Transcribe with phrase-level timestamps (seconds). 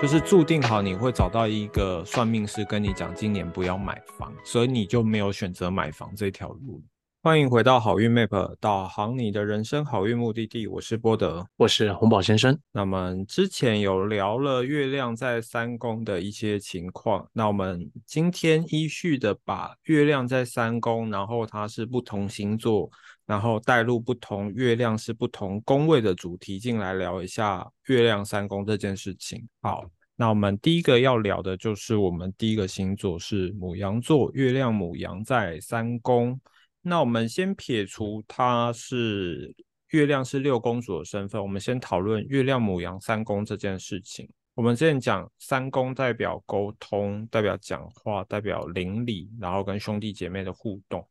[0.00, 6.80] 就是注定好你会找到一个算命师跟你讲今年不要买房，所以你就没有选择买房这条路。
[7.20, 10.68] 欢迎回到好运 Map，导航你的人生好运目的地。
[10.68, 12.56] 我是波德，我是洪宝先生。
[12.70, 22.88] 那么之前有聊了月亮在三宫的一些情况，那我们今天依序的把月亮在三宫，然后它是不同星座，
[23.28, 29.46] 然后带入不同月亮是不同宫位的主题进来聊一下月亮三宫这件事情。
[29.60, 29.84] 好，
[30.16, 36.40] 那我们第一个要聊的就是我们第一个星座是母羊座，月亮母羊在三宫。
[36.80, 39.54] 那我们先撇除它是
[39.90, 44.26] 月亮是六公主的身份，我们先讨论月亮母羊三宫这件事情。
[44.54, 51.06] 我们之前讲三宫代表沟通，代表讲话，代表邻里，然后跟兄弟姐妹的互动。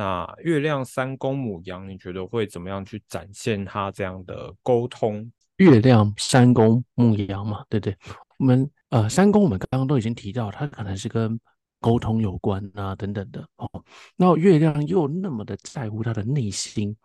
[0.00, 5.30] 那月亮三宫母羊，你觉得会怎么样去展现它这样的沟通？
[5.58, 7.94] 月亮三宫母羊嘛，对不对。
[8.38, 11.38] 我们呃三宫，我们刚刚都已经提到，它可能是跟
[11.80, 13.68] 沟通有关啊，等等的哦。
[14.16, 16.96] 那月亮又那么的在乎他的内心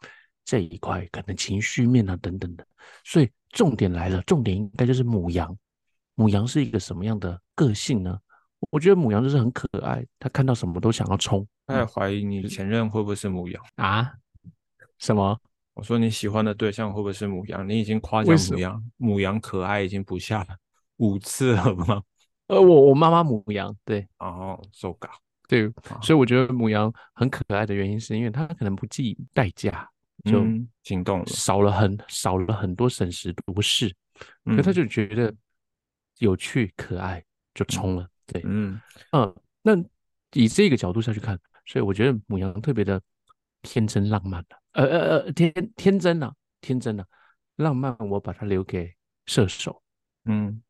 [0.46, 2.66] 这一块，可能情绪面啊，等等的。
[3.04, 5.54] 所以重点来了，重点应该就是母羊。
[6.14, 8.18] 母羊是一个什么样的个性呢？
[8.76, 11.48] 我觉得母羊就是很可爱，它看到什么都想要冲。
[11.66, 14.12] 他怀疑你前任会不会是母羊啊？
[14.98, 15.40] 什么？
[15.76, 17.66] 我说你喜欢的对象会不会是母羊？
[17.66, 20.48] 你已经夸奖母羊，母羊可爱已经不下了
[20.98, 22.04] 五次了吗？
[22.48, 25.10] 呃，我我妈妈母羊，对，哦，受搞，
[25.48, 29.90] 对，所以我觉得母羊很可爱的原因，是因为它可能不计代价
[30.26, 30.46] 就
[30.84, 33.96] 行动了，少了很少了很多审时度势，
[34.44, 35.34] 可它就觉得
[36.18, 37.24] 有趣可爱
[37.54, 38.80] 就冲了，对，嗯
[39.12, 39.76] 嗯，那
[40.34, 43.02] 以这个角度下去看，所以我觉得母羊特别的
[43.62, 47.06] 天真浪漫的，呃呃呃，天天真啊，天真啊，
[47.58, 48.94] 浪漫，我把它留给
[49.26, 49.82] 射手，
[50.26, 50.62] 嗯。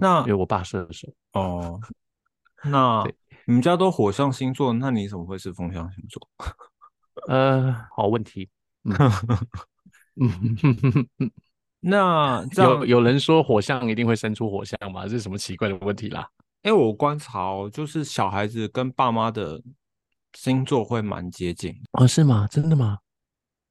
[0.00, 1.80] 那因为我爸射手哦，
[2.62, 3.02] 那
[3.46, 6.28] 你们家都火象星座，那你怎么会是风象星座？
[7.26, 8.50] 呃，好问题。
[11.80, 15.04] 那有有人说火象一定会生出火象吗？
[15.04, 16.28] 这是什么奇怪的问题啦？
[16.62, 19.62] 因为我观察哦，就是小孩子跟爸妈的
[20.34, 22.46] 星座会蛮接近哦，是吗？
[22.50, 22.98] 真的吗？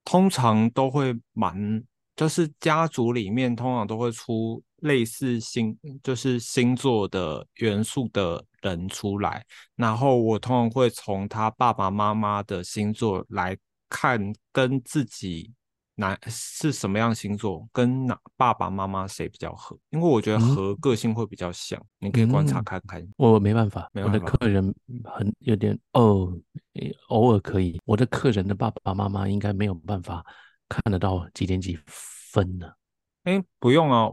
[0.06, 1.84] 通常都会蛮，
[2.16, 4.64] 就是家族里面通常都会出。
[4.82, 9.44] 类似星就是星座的元素的人出来，
[9.76, 13.58] 然后我通常会从他爸爸妈妈的星座来
[13.90, 15.52] 看，跟自己
[16.00, 23.06] 哪是什么样星座，跟哪爸爸妈妈谁比较合，因为我觉得和个性会比较像，你可以观察看看。
[23.18, 26.32] 我没办法，我的客人很有点哦，
[27.10, 30.26] 偶尔可以，我的客人的爸爸妈妈应该没有办法
[30.70, 32.72] 看得到几点几分呢？
[33.24, 34.10] 哎，不用啊。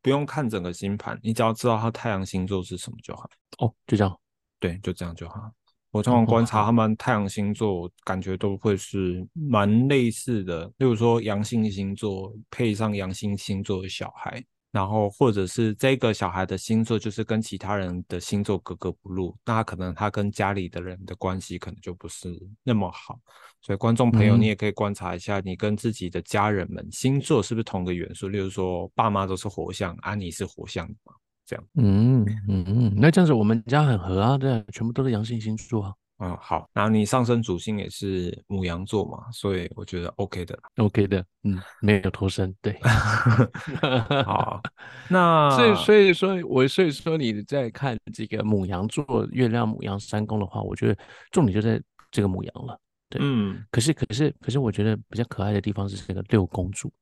[0.00, 3.28] 不用看整个星盘，你只要知道他太阳星座是什么就好。
[3.58, 4.20] 哦，就这样，
[4.60, 5.52] 对，就这样就好。
[5.90, 10.66] 我通常观察他们太阳星座，感觉都会是蛮类似的。
[10.76, 14.44] 例如说，阳性星座配上阳性星座的小孩。
[14.70, 23.18] 然后，或者是这个小孩的星座就是跟其他人的星座格格不入，那可能他跟家里的人的关系可能就不是那么好。
[23.62, 28.28] 所以，观众朋友，你也可以观察一下，你跟自己的家人们星座是不是同个元素？
[28.28, 31.14] 例如说，爸妈都是火象，啊，你是火象吗？
[31.48, 31.64] 这样。
[31.76, 35.94] 嗯嗯嗯，那这样子我们家很合啊，对，全部都是阳性星座啊。
[36.20, 42.76] 嗯，好，然后你上升主星也是母羊座嘛，所以我觉得 OK 的，OK 的，嗯，没有脱身，对，
[44.26, 44.60] 好，
[45.08, 50.98] 那所以所以说我所以说你在看这个母羊座月亮母羊三宫的话，我觉得
[51.30, 51.80] 重点就在
[52.10, 52.76] 这个母羊了，
[53.08, 56.92] 对，嗯，可是可是可是我觉得比较可爱的地方是这个六公主，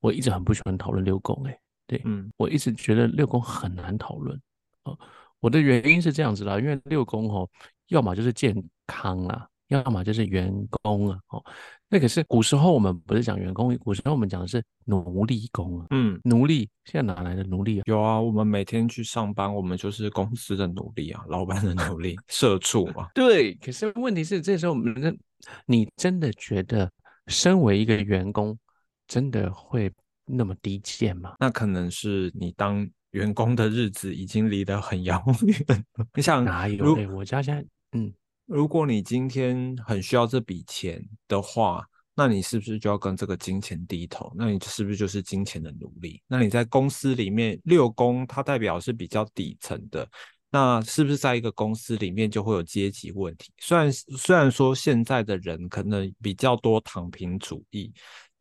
[0.00, 1.58] 我一直很不喜欢讨论六宫，哎，
[1.96, 4.40] 对，嗯，我一直觉得六宫很难讨论，
[4.84, 4.98] 哦，
[5.40, 7.48] 我的原因是这样子啦，因为六宫哦。
[7.88, 10.50] 要么就是健康啊，要么就是员
[10.82, 11.18] 工啊。
[11.28, 11.44] 哦，
[11.90, 15.86] 那可是古时候我们不是讲员工，古时候我们讲的是奴隶工啊。
[15.90, 17.82] 嗯，奴隶现在哪来的奴隶啊？
[17.84, 23.08] 有啊，我们每天去上班，我们就是公司的奴隶啊，老板的奴隶，社畜嘛。
[23.14, 25.18] 对，可是问题是，这时候我们，
[25.66, 26.90] 你真的觉得
[27.26, 28.58] 身为一个员工，
[29.06, 29.92] 真的会
[30.24, 31.34] 那么低贱吗？
[31.40, 35.84] 那可能是你当员工的日子已经离得很遥远。
[36.14, 36.96] 你想哪有？
[36.96, 37.64] 哎，我家现在。
[37.92, 38.12] 嗯，
[38.46, 41.84] 如果你今天很需要这笔钱的话，
[42.14, 44.32] 那你是不是就要跟这个金钱低头？
[44.36, 46.22] 那你是不是就是金钱的奴隶？
[46.26, 50.08] 那你在公司里面六宫，它代表是比较底层的，
[50.50, 53.52] 那是不是在一个公司里面就会有阶级问题？
[53.58, 57.92] 虽然虽然说现在的人可能比较多躺平主义。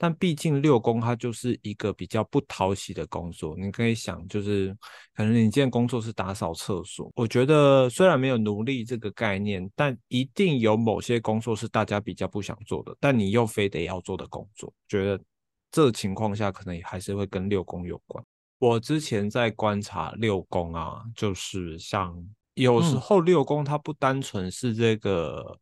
[0.04, 3.56] 但毕竟六宫它就是一个比较不讨喜的工作。
[3.56, 4.76] 你可以想，就是
[5.14, 14.74] 可能你今天工作是打扫厕所，我觉得虽然没有奴隶这个概念，但一定有某些工作是大家比较不想做的，但你又非得要做的工作。
[14.88, 15.24] 觉得
[15.72, 18.26] 这情况下可能也还是会跟六宫有关。
[18.58, 22.12] 我之前在观察六宫啊，就是像
[22.56, 25.60] 有时候六宫它不单纯是这个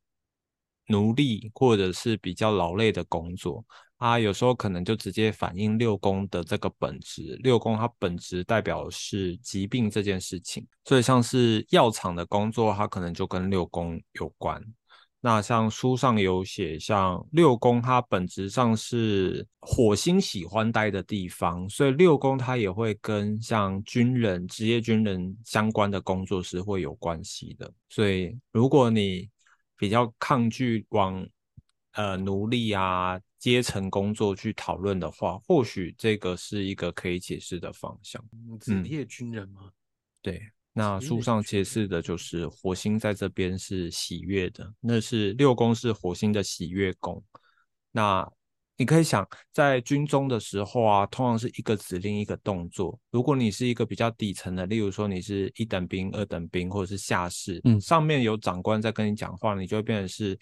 [0.90, 3.64] 奴隶或者是比较劳累的工作。
[3.98, 14.64] 它有时候可能就直接反映六宫的这个本质，六宫它本质代表是疾病这件事情，所以像是药厂的工作，它可能就跟六宫有关。
[15.22, 27.70] 那像书上有写，像六宫它本质上是火星喜欢待的地方，所以六宫它也会跟像军人、职业军人相关的工作是会有关系的。
[27.90, 29.30] 所以如果你
[29.80, 31.28] 比较抗拒往
[31.94, 33.20] 呃奴隶啊。
[33.40, 38.22] 阶层工作去讨论的话，或许这个是一个可以解释的方向。
[38.60, 39.72] 职业军人吗？
[40.22, 40.42] 对，
[40.74, 47.24] 那书上解释的就是火星在这边是喜悦的，那是六宫是火星的喜悦宫。
[47.94, 48.30] 那
[48.80, 52.98] 你可以想，在军中的时候啊，通常是一个指令一个动作。
[53.12, 60.40] 如果你是一个比较底层的，例如说你是一等兵、二等兵或者是下士，嗯，上面有长官在跟你讲话，你就会变成是。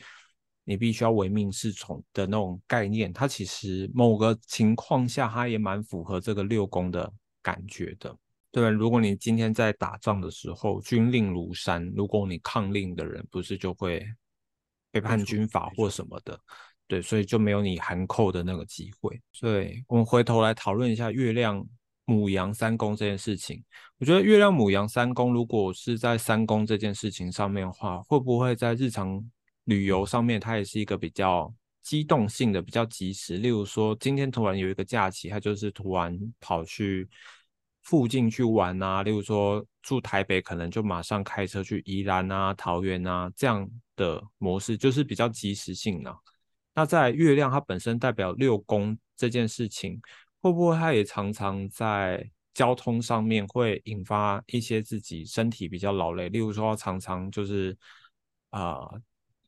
[0.69, 7.10] 你必须要唯命是从的那种概念，它其实某个情况下，它也蛮符合这个六宫的
[7.42, 8.13] 感觉的，
[8.51, 8.69] 对吧？
[8.69, 14.06] 如果你今天在打仗的时候，军令如山，如果你抗令的人，不是就会
[14.92, 16.38] 背叛军法或什么的，
[16.88, 19.22] 对，所以就没有你含扣的那个机会。
[19.31, 21.66] 所以我们回头来讨论一下月亮
[22.06, 23.63] 母羊三宫这件事情。
[24.00, 29.24] 我觉得月亮母羊三宫，如果是在三宫这件事情上面的话，会不会在日常？
[29.68, 31.54] 旅游上面，它也是一个比较
[31.84, 33.36] 机动性的、比较及时。
[33.36, 37.06] 例如说，今天突然有一个假期，他就是突然跑去
[37.84, 39.04] 附近去玩啊。
[39.04, 46.18] 例如说，住台北，可能就马上开车去宜兰啊、桃园啊这样的模式，就是比较及时性的。
[46.77, 50.00] 那在月亮，它本身代表六宫这件事情，
[50.41, 56.29] 会不会它也常常在交通上面会引发一些自己身体比较劳累？
[56.29, 57.75] 例如说，常常就是
[58.51, 58.77] 啊。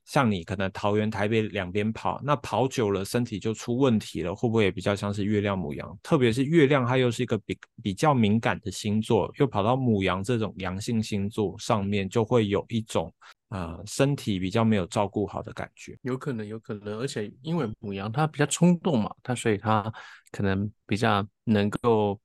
[0.05, 5.99] 像你可能桃园、台北两边跑，那跑久了身体就出问题了，会不会也比较像是月亮母羊？
[6.01, 13.13] 特别是月亮，它又是一个比比较敏感的星座，又跑到母羊这种阳性星座上面，就会有一种
[13.50, 15.98] 啊身体比较没有照顾好的感觉。
[16.01, 19.92] 有可能，有可能，而且因为母羊它比较冲动嘛，它所以它
[20.31, 22.19] 可能比较能够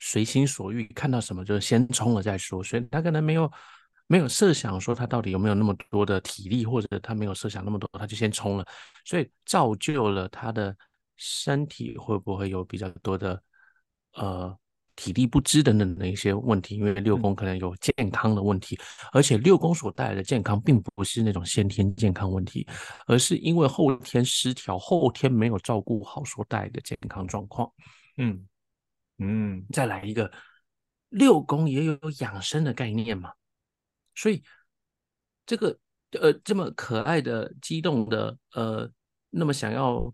[0.00, 3.50] 随心所欲，看到什么就先冲了再说，所以它可能没有。
[4.08, 8.64] 没有设想说他到底有没有那么多的体力，或者他没有设想那么多，他就先冲了，
[9.04, 10.76] 所以造就了他的
[11.16, 13.42] 身体会不会有比较多的
[14.12, 14.56] 呃
[14.96, 16.74] 体力不支等等的一些问题？
[16.76, 18.76] 因为六宫可能有健康的问题，
[19.12, 22.66] 而且六宫所带来的健康并不是那种先天健康问题，
[23.06, 27.70] 而是因为后天失调、后天没有照顾好所带来的健康状况。
[28.16, 28.46] 嗯
[29.18, 30.30] 嗯，再来一个，
[31.10, 33.32] 六宫也有养生的概念嘛？
[34.14, 34.42] 所以，
[35.44, 35.78] 这个
[36.12, 38.90] 呃，这么可爱的、激动的，呃，
[39.30, 40.12] 那么想要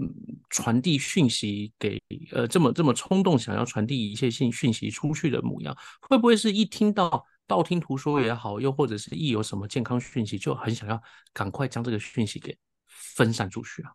[0.00, 0.14] 嗯
[0.48, 2.00] 传递讯息给
[2.32, 11.00] 呃，这么这么冲动想要传递一切信讯息出去的模样，会不会是一听到道听途说也好，又或者是一有什么健康讯息，就很想要
[11.32, 13.90] 赶快将这个讯息给分散出去啊？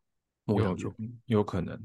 [0.45, 0.77] 有
[1.25, 1.79] 有可能。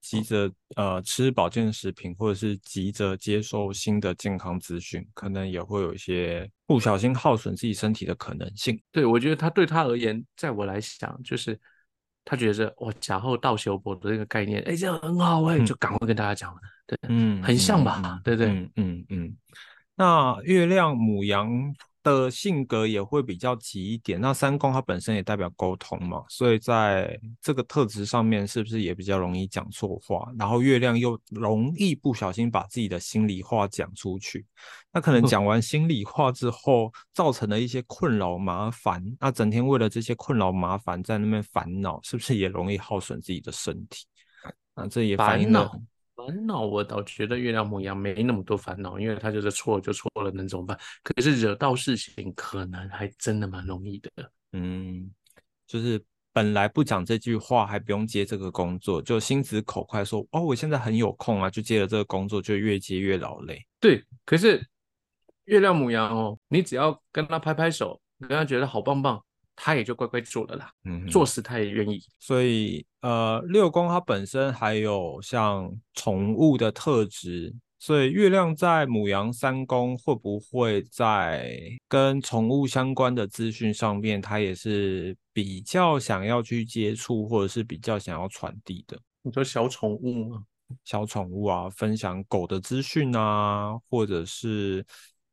[0.00, 8.80] 急着呃吃保健食品，或者是急着接受新的健康资讯，可能也会有一些不小心耗损自己身体的可能性。
[8.92, 11.60] 对，我觉得他对他而言，在我来想，就是
[12.28, 16.60] 他觉得哇，假后倒修博的这个概念，哎，这样很好哎，就赶快跟大家讲了。
[16.86, 18.20] 对，嗯，很像吧？
[18.22, 19.36] 对对，嗯嗯嗯。
[19.96, 21.48] 那月亮母羊。
[22.10, 24.20] 的性格也会比较急一点。
[24.20, 30.30] 那三宫它本身也代表沟通嘛，所以在这个特质上面，是不是也比较容易讲错话？
[30.38, 34.46] 然后月亮又容易不小心把自己的心里话讲出去。
[34.92, 39.04] 那可能讲完心里话之后，造成了一些困扰麻烦。
[39.20, 44.06] 那整天为了这些困扰麻烦在那边烦恼，是不是也容易耗损自己的身体？
[44.74, 45.70] 那这也反映了。
[46.28, 50.78] 烦恼，我倒觉得月亮母羊没那么多烦恼，因为他就是错就错了，能怎么办？
[51.02, 54.10] 可是惹到事情，可能还真的蛮容易的。
[54.52, 55.10] 嗯，
[55.66, 55.98] 就是
[56.32, 63.66] 本来不讲这句话，还不用接这个工作，就心直口快说哦，我现在很有空啊，就接了这个工作，就越接越劳累。
[63.80, 64.62] 对，可是
[65.44, 69.24] 月亮母羊哦，你只要跟他拍拍手，跟他觉得好棒棒，
[69.60, 70.70] 他也就乖乖做了啦。
[70.84, 72.00] 嗯，做事他也愿意。
[72.18, 77.54] 所以呃，六宫它本身还有像宠物的特质。
[77.80, 88.98] 所以月亮在母羊三宫会不会在跟宠物相关的资讯上面，它也是比较想要去接触，或者是比较想要传递的？
[89.22, 90.42] 你说小宠物吗？
[90.84, 94.84] 小宠物啊，分享狗的资讯啊，或者是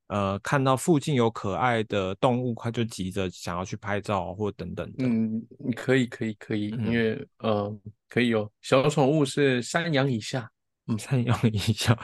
[0.07, 5.05] 呃看到附近有可爱的动物，它就急着想要去拍照或等等的。
[5.05, 7.75] 嗯，你可以，可以，可以，因为呃
[8.09, 10.49] 可以哦小宠物是三养以下，
[10.87, 11.97] 嗯，三养以下。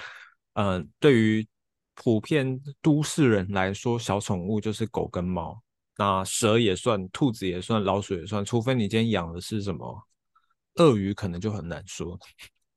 [0.53, 1.47] 嗯，对于
[1.95, 5.61] 普遍都市人来说，小宠物就是狗跟猫。
[5.97, 10.07] 那蛇也算，兔子也算，老鼠也算，除非你今天养的是什么
[10.75, 12.17] 鳄鱼，可能就很难说。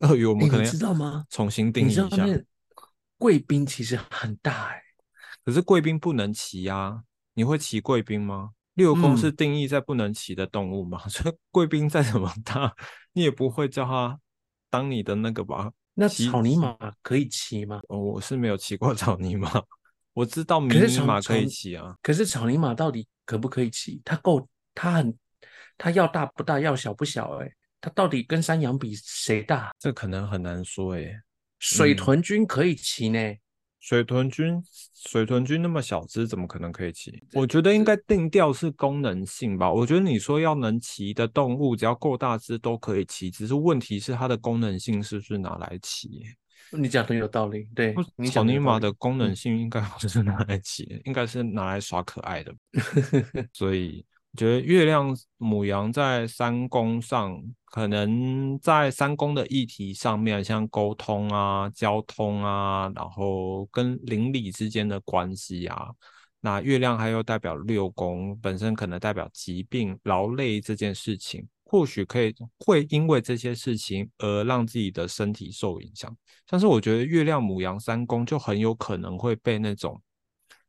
[0.01, 1.25] 鳄鱼我们可能知道吗？
[1.31, 2.27] 重新定义一下。
[3.17, 4.83] 贵宾其实很大哎，
[5.45, 7.03] 可是贵宾不能骑啊。
[7.35, 8.51] 你会骑贵宾吗？
[8.75, 10.99] 六宫是定义在不能骑的动物吗？
[11.11, 12.73] 所以贵宾再怎么大，
[13.13, 14.19] 你也不会叫它
[14.71, 15.71] 当你的那个吧？
[15.95, 17.81] 那草泥马可以骑吗？
[17.89, 19.51] 哦，我是没有骑过草泥马，
[20.13, 21.95] 我知道迷你马可以骑啊。
[22.03, 24.01] 可是草泥马到底可不可以骑？
[24.05, 25.17] 它够，它很，
[25.77, 27.39] 它要大不大，要小不小？
[27.39, 29.73] 哎，它到底跟山羊比谁大？
[29.79, 31.21] 这可能很难说哎。
[31.59, 33.19] 水豚君可以骑呢。
[33.85, 34.59] 水豚君，
[34.95, 37.23] 水豚君那么小只，怎么可能可以骑？
[37.35, 39.71] 我觉得应该定调是功能性吧。
[39.71, 46.23] 我觉得你说要能骑的动物，只要够大只都可以骑，只是问题是它的功能性是不是拿来骑？
[46.71, 47.69] 你讲的有道理。
[47.75, 47.95] 对，
[48.33, 52.55] 草泥马的功能性应该不是拿来骑，应该是拿来耍可爱的。
[53.53, 54.03] 所以。
[54.37, 65.89] 觉得月亮母羊在三宫上，可能在三宫的议题上面，像沟通啊、交通啊，然后跟邻里之间的关系啊，
[66.41, 76.15] 那月亮还有代表六宫，本身可能代表疾病、劳累这件事情，或许可以会因为这些事情而让自己的身体受影响。
[76.51, 80.03] 像是我觉得月亮母羊三宫就很有可能会被那种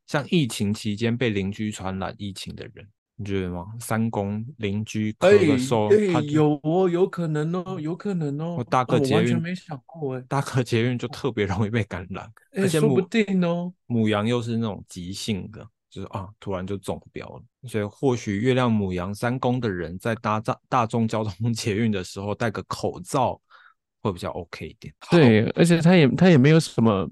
[0.06, 2.88] 像疫情期间被邻居传染疫情的人。
[3.18, 3.66] 你觉得吗？
[3.80, 8.56] 三公邻居咳的时候，有哦，有可能哦，有可能哦。
[8.58, 13.72] 我搭个捷运，完全没想过哎，搭个捷运就特别容易被感染，而且说不定哦。
[13.86, 17.42] 母羊又是那种急性的，就是啊，突然就中标了。
[17.66, 23.40] 所以或许月亮母羊三公的人在搭大大众交通 捷运的时候戴个口罩
[24.02, 24.92] 会比较 OK 一点。
[25.10, 27.08] 对，而且他也他也没有什么。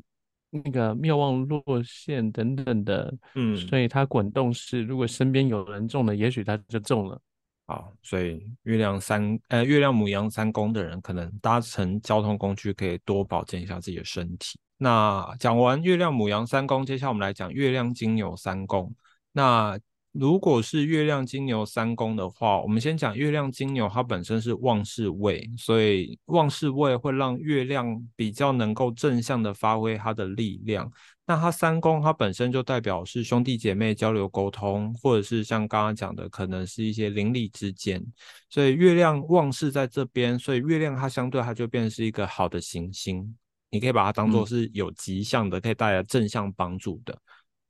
[0.64, 7.20] 那个妙望落线等等的，嗯，所以它滚动式，如果身边有人中了，也许他就中了。
[7.66, 14.58] 好，所以月亮三，呃，月亮母羊三宫的人，可能搭乘交通工具可以多保健一下自己的身体。
[14.76, 18.94] 那讲完月亮母羊三宫，接下来我们来讲月亮金牛三宫。
[19.32, 19.78] 那
[20.14, 30.88] 如果是月亮金牛三宫的话，我们先讲月亮金牛，它本身是旺势位，所以旺势位会让月亮比较能够正向的发挥它的力量。
[31.26, 38.00] 那它三宫，它本身就代表是兄弟姐妹交流沟通，或者是像刚刚讲的，可能是一些邻里之间。
[38.48, 43.34] 所以月亮旺势在这边，所以月亮它相对它就变成是一个好的行星，
[43.68, 47.18] 你可以把它当做是有吉祥的，可以带来正向帮助的。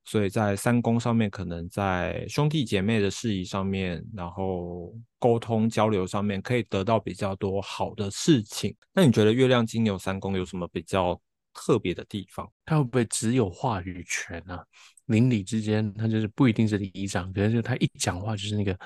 [0.05, 8.75] 所以在三宫上面，可能在兄弟姐妹的事宜上面，然后沟通交流上面，可以得到比较多好的事情。
[8.93, 11.19] 那你觉得月亮金牛三宫有什么比较
[11.55, 12.51] 特别的地方？
[12.67, 14.59] 他会不会只有话语权呢？
[15.07, 18.79] 邻里之间，他就是不一定是里长，可是他一讲话就是那个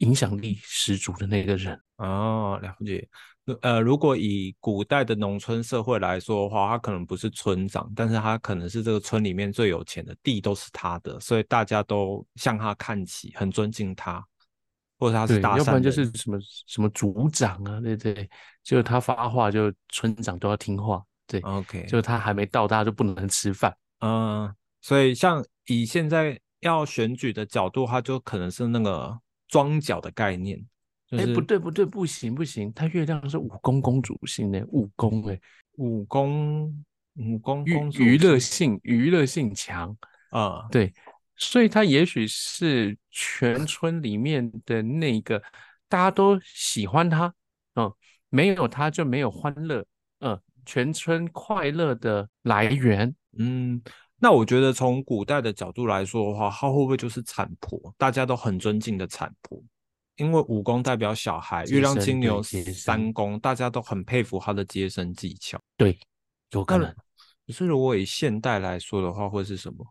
[0.00, 1.80] 影响力十足的那个人。
[1.96, 3.08] 哦，了解。
[3.62, 14.24] 呃，如果以古代的农村社会来说的话，他可能不是村长，但是他可能是这个村里面最有钱的，地都是他的，所以大家都向他看齐，很尊敬他，
[15.00, 16.38] 或者他是大，要不然就是什么
[16.68, 18.28] 什么族长啊，对对，
[18.62, 29.18] 就是他发话，就村长都要听话，对，OK，就是他还没到，大家就不能吃饭，嗯，所以像以现在要选举的角度，他就可能是那个
[29.50, 30.64] 庄脚的概念。
[31.10, 35.38] 哎，不对，不对，不行，不行，他月亮是五宫公主星的五宫，哎，
[35.72, 36.66] 五宫，
[37.16, 39.94] 五宫公主，娱乐性，娱乐性强。
[40.30, 40.94] 啊，对，
[41.34, 45.42] 所以他也许是全村里面的那个
[45.88, 47.34] 大家都喜欢他，
[47.74, 47.92] 嗯，
[48.28, 49.84] 没有他就没有欢乐，
[50.20, 53.82] 嗯，全村快乐的来源，嗯，
[54.20, 59.62] 那我觉得从古代的角度来说的话，他会不会就是产婆，大家都很尊敬的产婆？
[60.16, 65.58] 因为五宫代表小孩，月亮金牛三宫，大家都很佩服他的接生技巧。
[65.78, 65.98] 对，
[66.50, 66.94] 有可能。
[67.46, 69.86] 可是如果以现代来说的话，会是什么？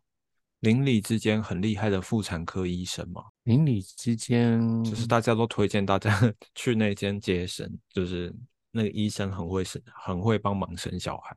[0.59, 3.24] 邻里之间很厉害的妇产科医生吗？
[3.43, 6.12] 邻里之间就是大家都推荐大家
[6.53, 8.31] 去那间接生，就是
[8.71, 11.36] 那个医生很会生，很会帮忙生小孩。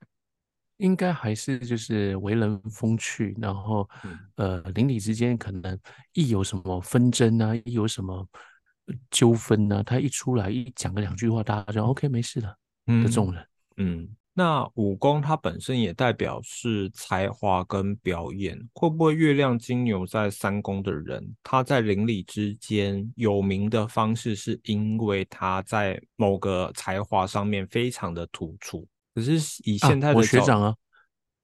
[0.82, 3.88] 应该还是就是为人风趣，然后
[4.34, 5.78] 呃邻里之间可能
[6.12, 8.28] 一有什么纷争啊，一有什么
[9.10, 12.48] 纠纷呢，他一出来一讲个两句话，大家就 OK 没事了
[12.86, 13.46] 的这种人。
[13.76, 28.86] 嗯，那武功它本身也代表是才华跟表演，会不会月亮金牛在三宫的人，他在邻里之间有名的方式，是因为他在某个才华上面非常的突出？
[29.14, 30.74] 可是以现在的我学长啊，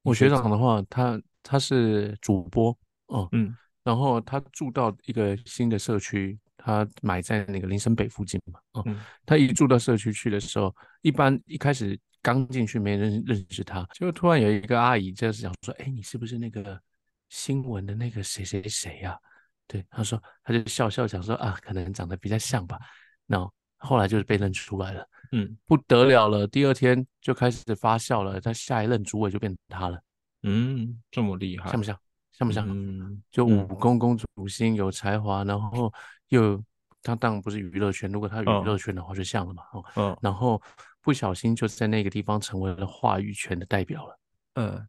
[0.03, 8.85] 我学长的话，他他是主播，哦，嗯，然后他住到一个新的社区，他买在那个林森北附近嘛，哦，
[9.27, 16.81] 他一住到社区去的时候，一般一开始刚进去没人认识他，就突然有一个阿姨就是讲说，哎，你是不是那个
[17.29, 19.19] 新闻的那个谁谁谁呀？
[19.67, 22.79] 对，他说他就笑笑讲说啊，可能长得比较像吧，
[23.27, 23.39] 那
[23.77, 25.07] 后来就是被认出来了。
[25.33, 30.01] 嗯，不得了了，第二天就开始发酵了，他下一任主委就变他了。
[30.43, 31.99] 嗯，这么厉害，像不像？
[32.33, 32.67] 像不像？
[32.69, 35.93] 嗯，就武功公主心有才华，然后
[36.29, 36.63] 又
[37.03, 39.65] 他当然不是娱乐圈，如果他娱乐圈的话就像了嘛。
[39.97, 40.63] 嗯，然后
[41.01, 44.19] 不小心就在那个地方成为了话语权的代表了。
[44.55, 44.89] 嗯，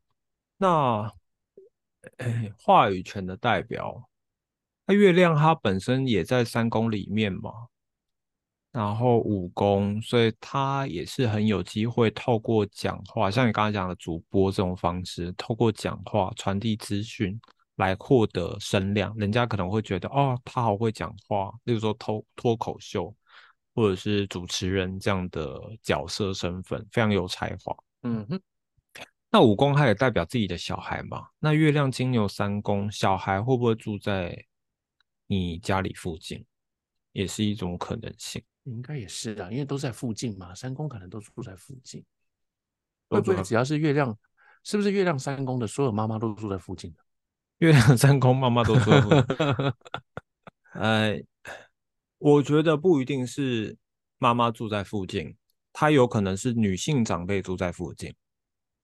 [0.57, 1.11] 那
[2.17, 4.07] 哎，话语权的代表，
[4.85, 7.51] 那月亮它本身也在三宫里面嘛？
[8.71, 17.39] 然后武功，所以他也是很有机会透过讲话，像你刚才讲的主播这种方式，透过讲话传递资讯
[17.77, 19.15] 来获得声量。
[19.17, 23.11] 人家可能会觉得，哦，他好会讲话，例如说脱脱口秀
[23.73, 27.75] 或者是主持人这样的角色身份，非常有才华。
[28.03, 28.39] 嗯哼。
[29.31, 31.27] 那武功他也代表自己的小孩嘛？
[31.39, 34.45] 那月亮金牛三宫，小孩会不会住在
[35.27, 36.45] 你家里附近，
[37.11, 38.41] 也是一种可能性。
[38.63, 42.03] 应该也是的，因为都在附近嘛，三宫可能都住在附近。
[43.09, 44.17] 会不会只要是月亮，
[44.63, 46.99] 是不是月亮三宫的所有妈妈都住在附近的？
[47.59, 49.73] 月亮三宫妈妈都住在附近。
[50.73, 51.19] 呃，
[52.19, 53.77] 我觉得不一定是
[54.17, 55.35] 妈妈住在附近，
[55.73, 58.13] 她有可能是女性长辈住在附近，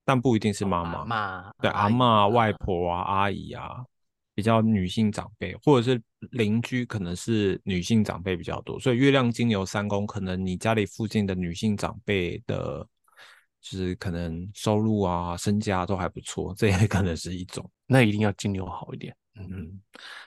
[0.04, 1.52] 但不一定是妈妈。
[1.62, 3.86] 对，阿妈、外婆啊、阿姨啊。
[4.38, 12.88] 比较女性长辈，或者是邻居，可能是女性长辈比较多，所以月亮金牛三宫，可能你家里附近的女性长辈的，
[13.62, 17.70] 就是可能收入啊、身家都还不错，这也可能是一种。
[17.88, 19.16] 那一定要金牛好一点。
[19.36, 19.82] 嗯，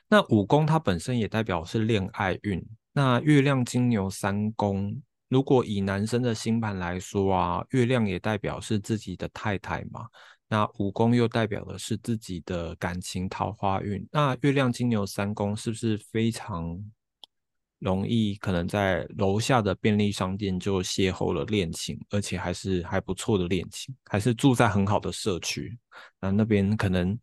[0.09, 2.63] 那五宫它本身也代表是恋爱运。
[2.93, 10.07] 那月亮金牛三宫，如果以男生的星盘来说啊，月亮也代表是自己的太太嘛。
[10.51, 14.09] 那五宫又代表的是自己的感情桃花运。
[14.11, 16.83] 那月亮金牛三宫是不是非常
[17.81, 18.35] 容易？
[18.37, 25.79] 可能在楼下的便利商店就邂逅了恋情，而且还是还不错的恋情，还是住在很好的社区。
[26.19, 27.17] 那那边可能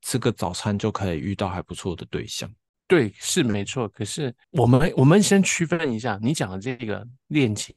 [0.00, 2.50] 吃个早餐就可以遇到还不错的对象。
[2.88, 3.86] 对，是没错。
[3.88, 7.74] 可是我们我们先区分一下，你讲的这个恋情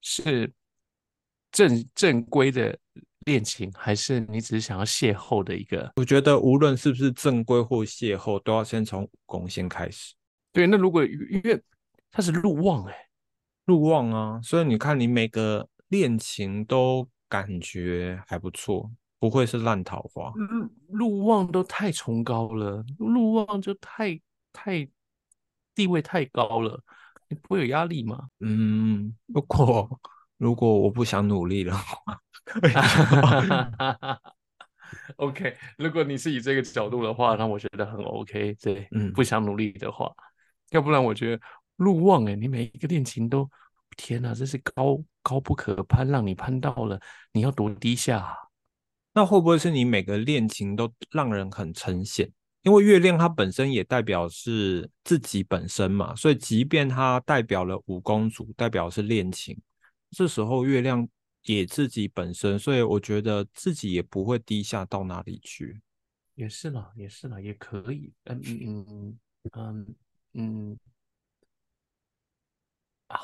[0.00, 0.52] 是
[1.52, 2.76] 正正规的。
[3.26, 5.92] 恋情还是你只是想要邂逅的一个？
[5.96, 10.14] 我觉得无论是不是正规或邂逅，都要先从武功先开始。
[10.52, 11.62] 对，那如果因为
[12.10, 12.94] 他是路望哎，
[13.66, 20.32] 路望啊，所以你看你每个恋情都感觉还不错，不会是烂桃花。
[20.32, 24.18] 路路望都太崇高了，路望就太
[24.52, 24.88] 太
[25.74, 26.82] 地位太高了，
[27.28, 28.28] 你不会有压力吗？
[28.40, 30.00] 嗯，如果
[30.38, 32.18] 如果我不想努力的话。
[35.16, 38.56] OK，如果你是以这个角度的话，那我觉得很 OK。
[38.60, 40.10] 对，嗯，不想努力的话，
[40.70, 41.42] 要不然我觉得
[41.76, 43.48] 路望哎，你每一个恋情都，
[43.96, 47.00] 天哪，这是高高不可攀，让你攀到了，
[47.32, 48.36] 你要多低下？
[49.12, 52.28] 那会不会是你每个恋情都让人很呈现？
[52.62, 59.56] 因为月亮它本身也代表是自己本身嘛，所以即便它代表了五公主，代表是恋情，
[60.10, 61.08] 这时候月亮。
[61.44, 65.80] 也自己本身，所以我觉得自己也不会低下到哪里去。
[66.34, 68.12] 也是啦，也是啦，也可以。
[68.24, 69.18] 嗯嗯嗯
[69.52, 69.94] 嗯
[70.32, 70.78] 嗯，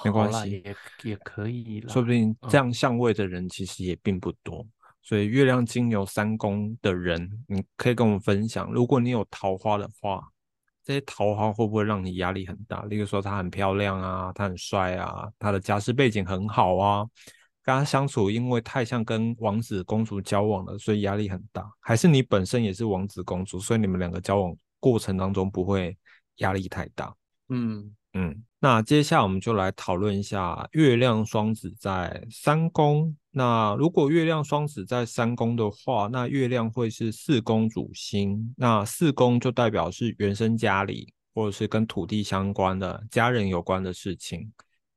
[0.05, 1.81] 没关系，也也可以。
[1.89, 4.67] 说不定这样相位的人其实也并不多。
[5.03, 10.29] 所以月亮金牛三宫的人，你可以跟我们分享，如果你有桃花的话，
[10.83, 12.83] 这些桃花会不会让你压力很大？
[12.87, 17.07] 例如说他很漂亮啊，他很帅啊，他的家世背景很好啊。
[17.67, 21.69] 跟他相处，因为太像跟王子公主交往了，所以压力很大。
[21.81, 25.99] 还是你本身也是王子公主，所以你们两个交往过程当中不会
[26.37, 27.13] 压力太大？
[27.49, 28.45] 嗯嗯。
[28.61, 33.17] 那接下来我们就来讨论一下月亮双子在三宫。
[33.33, 38.55] 那如果月亮双子在三宫的话，那月亮会是四宫主星。
[38.57, 44.53] 那四宫就代表是原生家里，或者是跟土地相关的家人有关的事情。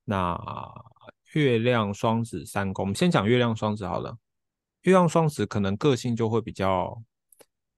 [0.05, 0.39] 那
[1.33, 4.17] 月亮双子三宫，我们先讲月亮双子好了。
[4.81, 7.01] 月亮双子可能个性就会比较。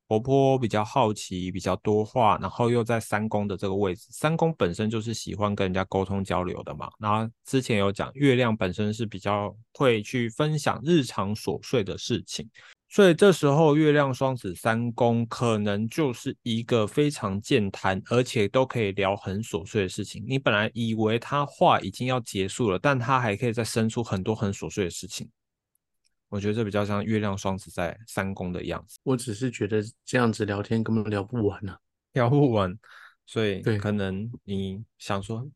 [0.07, 4.09] 活泼，比较好奇，比较多话，然后又在三宫的这个位置。
[4.11, 6.91] 三宫本身就是喜欢跟人家沟通交流的嘛。
[6.99, 12.45] 然后之前有讲，月亮本身是比较会去分享日常琐碎的事情，
[12.93, 20.21] 所以这时候月亮双子三宫可能就是一个非常健谈，而且都可以聊很琐碎的事情。
[20.27, 25.29] 你本来以为他话已经要结束了，但他还可以再生出很多很琐碎的事情。
[26.27, 28.99] 我觉得这比较像月亮双子在三宫的样子。
[29.03, 31.79] 我只是觉得这样子聊天根本聊不完啊，
[32.11, 32.77] 聊不完。
[33.25, 35.47] 所以可能你想说，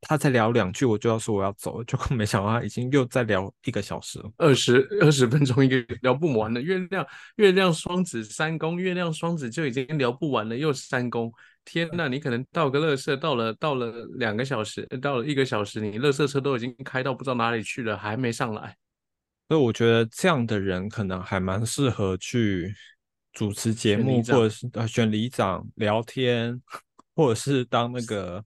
[0.00, 6.60] 他才聊两句，我就要说我要走了，就没想到他已经又在聊一个小时了，二十二十分钟一个聊不完了。
[6.60, 11.32] 月亮月亮双子三宫，月亮双子就已经聊不完了，又三宫。
[11.62, 18.74] 天呐，你可能到个乐色，到了到了两个小时，到了一个小时，你乐色车都已经开到不知道哪里去了，还没上来。
[19.48, 22.74] 所以我觉得这样的人可能还蛮适合去
[23.32, 26.60] 主持节目，或者是呃选里长聊天，
[27.14, 28.42] 或者是当那个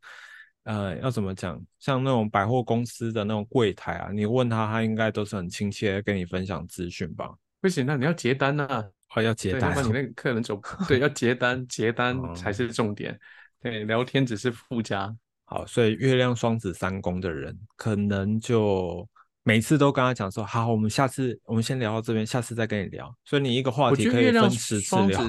[0.65, 7.33] 呃要怎么讲，像那种百货公司的那种柜台啊，你问他，他应该都是很亲切跟你分享资讯吧？
[7.61, 13.19] 不行，那你要结单呐，哦要结单，要不然你那个客人走对，要结单，结单才是重点，
[13.63, 15.15] 对，聊天只是附加。
[15.45, 19.09] 好，所以月亮双子三宫的人可能就。
[19.47, 23.15] 每次都跟他讲说好，我们下次我们先聊到这边，下次再跟你聊。
[23.27, 25.21] 所以你一个话题可以分十次聊。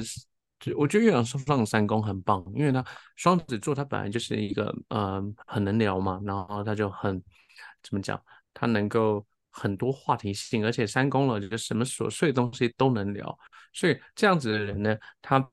[0.76, 7.22] 我觉得月亮双子三宫很棒，因为呢，双子座他本来就是一个嗯很能聊嘛，然后他就很
[7.82, 8.20] 怎么讲，
[8.54, 13.38] 他能够很多话题性，而且三宫了，就什么琐碎东西都能聊。
[13.72, 15.48] 所以这样子的人呢，他。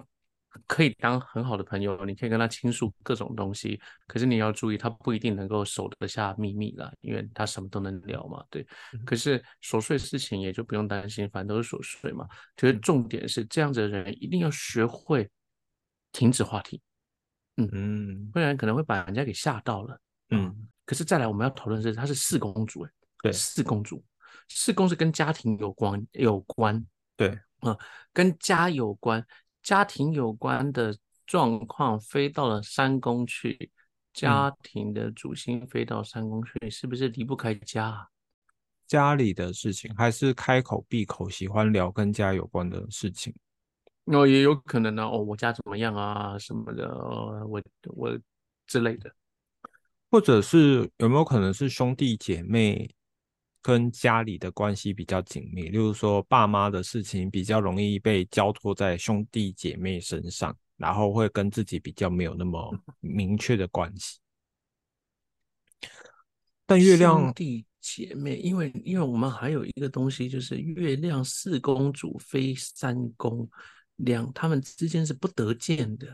[0.68, 3.80] 可以当很好的朋友，你可以跟他倾诉各种东西。
[4.08, 8.44] 可是你要注意，他不一定能够守得下秘密了，因为他什么都能聊嘛。
[8.50, 8.66] 对，
[9.06, 12.28] 可是琐碎事情也就不用担心，反正都是琐碎嘛。
[12.56, 15.30] 就是重点是这样子的人一定要学会
[16.12, 16.82] 停止话题，
[17.58, 20.00] 嗯嗯，不然可能会把人家给吓到了。
[20.30, 22.92] 嗯，可是再来我们要讨论是，她是四公主，哎，
[23.24, 24.04] 对，四公主，
[24.50, 26.86] 四公是跟家庭有关，有关，
[27.16, 27.76] 对，啊，
[28.14, 29.26] 跟家有关。
[29.64, 30.96] 家庭有关的
[31.26, 33.72] 状况飞到了三宫去，
[34.14, 38.10] 家庭的主星飞到三宫去，是不是离不开家？
[38.86, 43.34] 家里的事情，还是开口闭口喜欢聊跟家有关的事情？
[44.06, 45.04] 哦，也有可能呢。
[45.04, 46.38] 哦，我家怎么样啊？
[46.38, 46.94] 什么的，
[47.48, 47.64] 我
[47.96, 48.20] 我
[48.68, 49.10] 之类的，
[50.12, 52.94] 或者是有没有可能是兄弟姐妹？
[53.64, 64.20] 跟家里的关系比较紧密，例如说爸妈的事情比较容易被交托在兄弟姐妹身上，然后会跟自己比较没有那么 明确的关系。
[66.66, 73.50] 但月亮兄弟姐妹，因为因为我们还有一个东西，就是月亮四公主非三公，
[73.96, 76.08] 两他们之间是不得见的。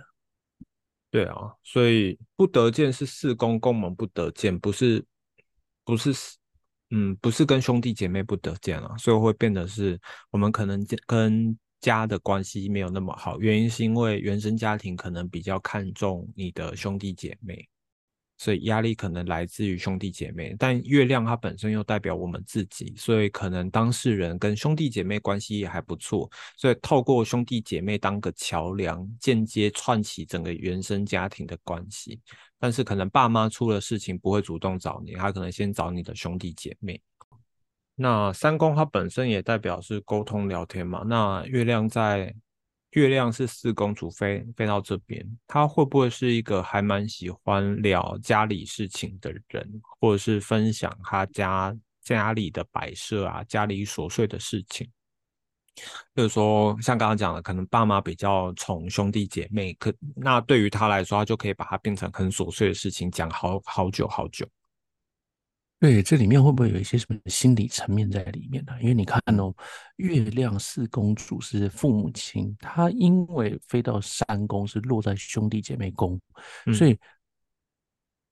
[1.09, 5.03] 对啊，所以不得见是四宫宫门不得见，不是
[5.83, 6.13] 不是。
[6.91, 9.99] 嗯，不是跟兄弟姐妹不得见了，所以会变得是
[10.31, 13.39] 我们可能跟家的关系没有那么好。
[13.39, 17.67] 原因是因为原生家庭可能比较看重你的兄弟姐妹，
[18.39, 20.55] 所以压力可能来自于兄弟姐妹。
[20.57, 32.19] 但月亮它本身又代表我们自己，所以可能当事人跟兄弟姐妹关系也还不错，所以透过兄弟姐妹当个桥梁，间接串起整个原生家庭的关系。
[32.57, 36.99] 但是可能爸妈出了事情不会主动找你，他可能先找你的兄弟姐妹。
[38.01, 41.03] 那三宫它本身也代表是沟通聊天嘛。
[41.05, 42.33] 那月亮在
[42.91, 54.89] 月亮是四宫主飞飞到这边，他会不会是一个还蛮喜欢聊家里事情的人，或者是分享他家家里的摆设啊，家里琐碎的事情？
[56.13, 64.45] 就是说，像刚刚讲的，可能爸妈比较宠兄弟姐妹，可那对于他来说，他就可以把它变成很琐碎的事情，讲好好久好久。
[65.79, 68.73] 对，这里面会不会有一些什么心理层面在里面呢？
[68.81, 69.55] 因为你看哦，
[69.95, 76.19] 月亮四公主是父母亲，她因为飞到三宫是落在兄弟姐妹宫，
[76.75, 76.99] 所以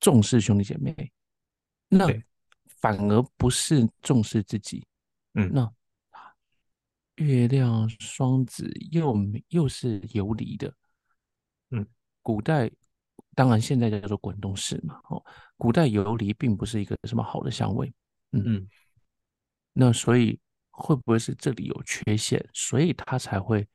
[0.01, 0.93] 重视兄弟姐妹。
[1.87, 2.05] 那
[2.81, 4.85] 反而不是重视自己。
[5.35, 5.71] 嗯，那
[7.15, 9.15] 月亮双子又
[9.47, 10.73] 又是游离的。
[11.69, 11.87] 嗯，
[12.21, 12.69] 古代
[13.37, 14.99] 当然现在叫做滚动式嘛。
[15.11, 15.23] 哦，
[15.57, 17.93] 古代游离并不是一个什么好的香味。
[18.31, 18.67] 嗯嗯，
[19.73, 20.39] 那所以
[20.71, 23.67] 会不会是这里有缺陷，所以他才会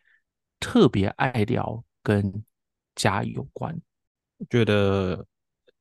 [0.59, 2.45] 特别爱聊跟
[2.97, 3.81] 家有关？
[4.51, 5.25] 觉得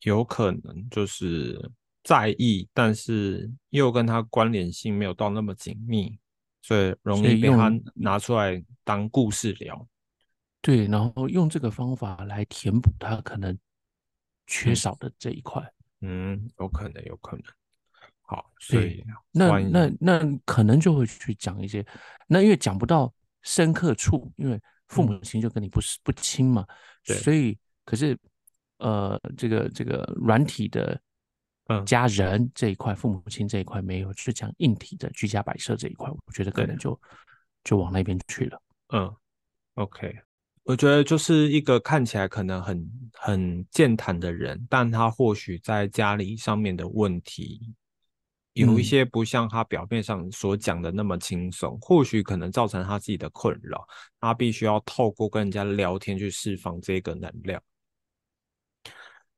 [0.01, 1.71] 有可能就是
[2.03, 6.19] 在意，但是又跟他关联性没有到那么紧密，
[6.61, 9.87] 所以容易被他拿出来当故事聊。
[10.61, 13.57] 对，然后用这个方法来填补他可能
[14.51, 15.63] 缺少的这一块。
[16.01, 17.43] 嗯，有可能，有可能。
[18.23, 21.85] 好，所以那那那可能就会去讲一些，
[22.27, 26.65] 那因为讲不到深刻处，因为父母亲就跟你不是不亲嘛，
[27.03, 28.17] 所以可是
[28.77, 30.99] 呃，这个这个软体的
[31.85, 36.99] 家人这一块，父母亲这一块没有，是讲硬体的居家摆设这一块，我觉得可能就
[37.63, 38.61] 就往那边去了。
[38.93, 39.15] 嗯
[39.75, 40.17] ，OK。
[40.63, 47.73] 我觉得就是一个看起来可能很很健谈的人，但他或许在家里上面的问题
[48.53, 53.87] 有一些不像他表面上所讲的那么轻松，或许可能造成他自己的困扰，
[54.19, 57.61] 他必须要透过跟人家聊天去释放这个能量。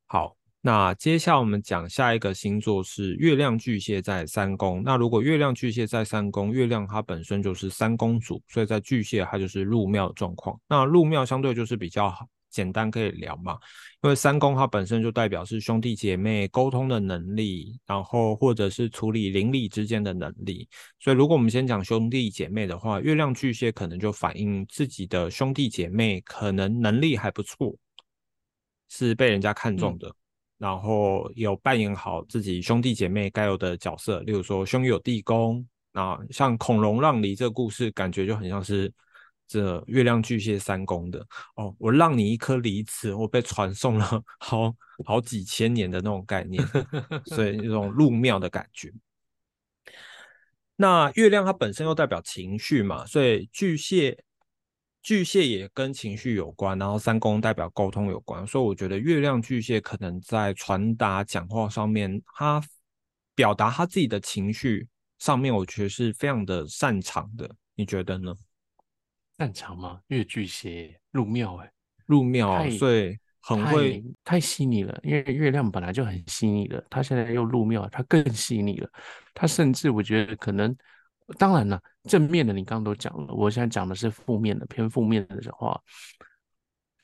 [0.06, 0.43] 好。
[0.66, 4.82] 那接下来我们讲下一个星座是月亮巨蟹在三宫。
[4.86, 10.58] 那如果月亮巨蟹在三宫，月亮它本身就是三宫主，所以在巨蟹它就是入庙的状况。
[10.70, 13.58] 那入庙相对就是比较好简单可以聊嘛，
[14.04, 20.70] 因为三宫它本身就代表是兄弟姐妹沟通的能力，然后或者是处理邻里之间的能力。
[20.98, 27.76] 所以如果我们先讲兄弟姐妹的话，月亮巨蟹可能就反映自己的兄弟姐妹可能能力还不错，
[28.88, 30.16] 是被人家看中的。
[30.64, 35.68] 然后有扮演好自己兄弟姐妹该有的角色，例如说兄友弟恭。
[35.92, 38.90] 那像孔融让梨这个故事，感觉就很像是
[39.46, 41.20] 这月亮巨蟹三宫的
[41.58, 41.76] 哦。
[41.78, 44.74] 我让你一颗梨子，我被传送了好
[45.06, 46.66] 好几千年的那种概念，
[47.26, 48.90] 所以那种入庙的感觉。
[50.78, 54.18] 那月亮它本身又代表情绪嘛，所以巨蟹。
[55.04, 62.64] 巨蟹也跟情绪有关，然后三宫代表沟通有关，所以我觉得月亮巨蟹可能在传达讲话上面，他
[63.36, 64.88] 表达他自己的情绪
[65.20, 67.54] 上面，我觉得是非常的擅长的。
[67.76, 68.34] 你觉得呢？
[69.38, 70.00] 擅长吗？
[70.08, 71.70] 月巨蟹入庙哎，
[72.06, 74.98] 入庙，所以很会太细腻了。
[75.04, 78.90] 因为月亮本来就很细腻的，他现在又入庙，他更细腻了。
[79.34, 80.74] 他甚至我觉得可能。
[81.38, 85.80] 当然了，正面的你刚刚都讲了，我现在讲的是负面的，偏负面的话，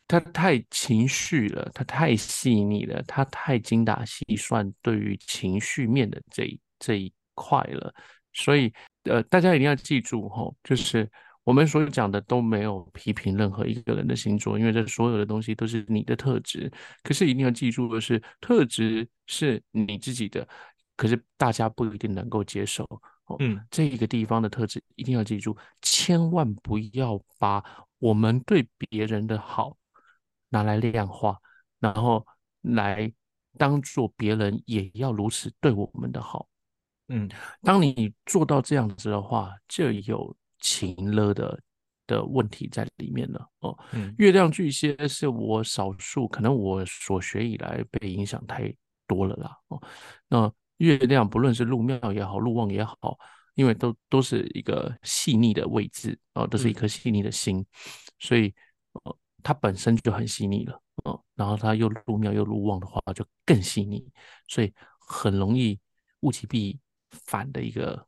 [0.08, 7.94] 他太情绪了，他太细腻了，他太精打细算，对于情绪面的这一这一块了。
[8.34, 8.72] 所以，
[9.04, 11.10] 呃，大家一定要记住哈，就是
[11.44, 16.72] 我们所讲的都没有批评任何一个人的星座，因为这所有的东西都是你的特质。
[17.04, 20.48] 可是一定要记住的是，特质是你自己的，
[20.96, 22.86] 可是大家不一定能够接受。
[23.40, 27.64] 嗯，这一个地方的特质一定要记住，千万不要把
[28.00, 29.78] 我们对别人的好
[30.50, 31.38] 拿来量化，
[31.80, 32.26] 然后
[32.62, 33.12] 来
[33.58, 36.48] 当做别人也要如此对我们的好。
[37.10, 37.30] 嗯，
[37.62, 41.60] 当你做到这样子的话，就有情了的
[42.08, 43.50] 的问题在里面了。
[43.60, 43.78] 哦，
[44.18, 48.74] 月亮巨蟹是我少数可能我所学以来被影响太
[49.06, 49.58] 多了啦。
[49.68, 49.82] 哦，
[50.28, 50.54] 那。
[50.80, 53.18] 月亮不论是入庙也好，入旺也好，
[53.56, 57.66] 因为都都是一个细腻的位置啊，都是一颗细腻的心，
[58.18, 58.54] 所以
[58.94, 61.20] 呃，它本身就很细腻了啊。
[61.36, 64.06] 然后它又入庙又入旺的话，就更细腻，
[64.48, 65.78] 所以很容易
[66.22, 66.80] 物极必
[67.12, 68.08] 反的一个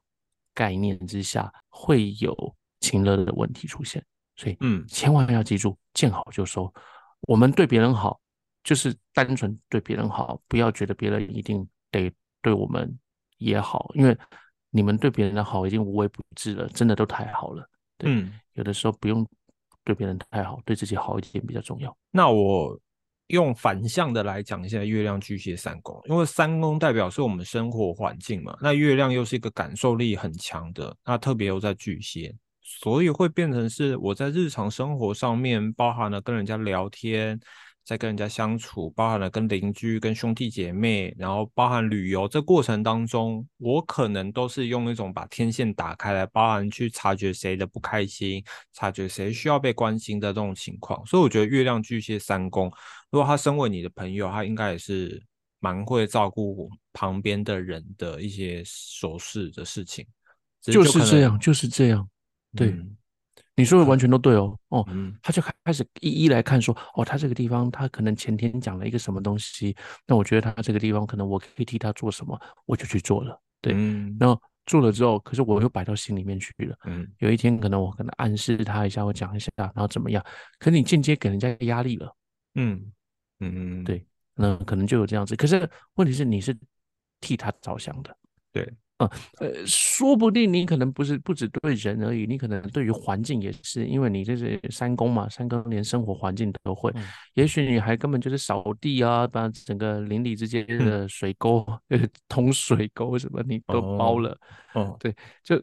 [0.53, 4.01] 概念之下，会有情乐的问题出现。
[4.37, 6.73] 所以，嗯，千万要记住，见好就收。
[7.21, 8.19] 我们对别人好，
[8.63, 12.09] 就是单纯对别人好，不要觉得别人一定得。
[12.41, 12.97] 对我们
[13.37, 14.17] 也好，因为
[14.69, 17.69] 你们对别人的好已经无微不至了，真的都太好了。
[18.03, 19.27] 嗯，有的时候不用
[19.83, 21.95] 对别人太好，对自己好一点比较重要。
[22.09, 22.79] 那我
[23.27, 37.39] 用反向的来讲一下月亮巨蟹三宫，因为三宫代表是我们生活环境嘛，那月亮又是一个感受力很强的，那特别又在巨蟹，所以会变成是我在日常生活上面，包含了跟人家聊天。
[37.83, 51.05] 在跟人家相处，包含了跟邻居、跟兄弟姐妹，然后包含旅游这过程当中，我可能都是用一种把天线打开来，包含去察觉谁的不开心，察觉谁需要被关心的这种情况。
[51.05, 52.71] 所以我觉得月亮巨蟹三宫，
[53.09, 55.21] 如果他身为你的朋友，他应该也是
[55.59, 60.05] 蛮会照顾旁边的人的一些琐事的事情，
[60.61, 62.07] 就是这样，就是这样。
[62.55, 62.75] 对，
[63.55, 64.57] 你说的完全都对哦。
[64.69, 64.87] 哦，
[65.21, 69.75] 他就开开始一一来看，说哦，他这个地方他可能前天讲了一个什么东西，
[70.07, 73.39] 那我觉得他这个地方可能我可以替他做什么，我就去做了。
[73.61, 73.73] 对，
[74.19, 76.75] 然后做了之后，可是我又摆到心里面去了。
[76.85, 80.25] 嗯，有一天可能我可能暗示他一下，我讲一下，然后怎么样？
[80.59, 82.15] 可你间接给人家压力了。
[82.55, 82.91] 嗯
[83.39, 84.05] 嗯嗯，对。
[84.33, 86.57] 那可能就有这样子，可是问题是你是
[87.19, 88.15] 替他着想的，
[88.51, 89.09] 对，嗯，
[89.39, 96.93] 呃，说不定你可能不是不止对人而已，你可能对于环境也是，因为你这是三公嘛，三公连生活环境都会，
[97.33, 101.65] 也许你还根本就是扫地啊，把整个邻里之间的水沟、
[102.27, 104.37] 通水沟什么你都包了，
[104.73, 105.61] 哦，对，就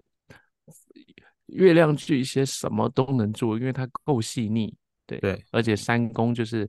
[1.46, 4.74] 月亮巨蟹什么都能做，因为它够细腻，
[5.07, 6.68] 对对，而且三公就是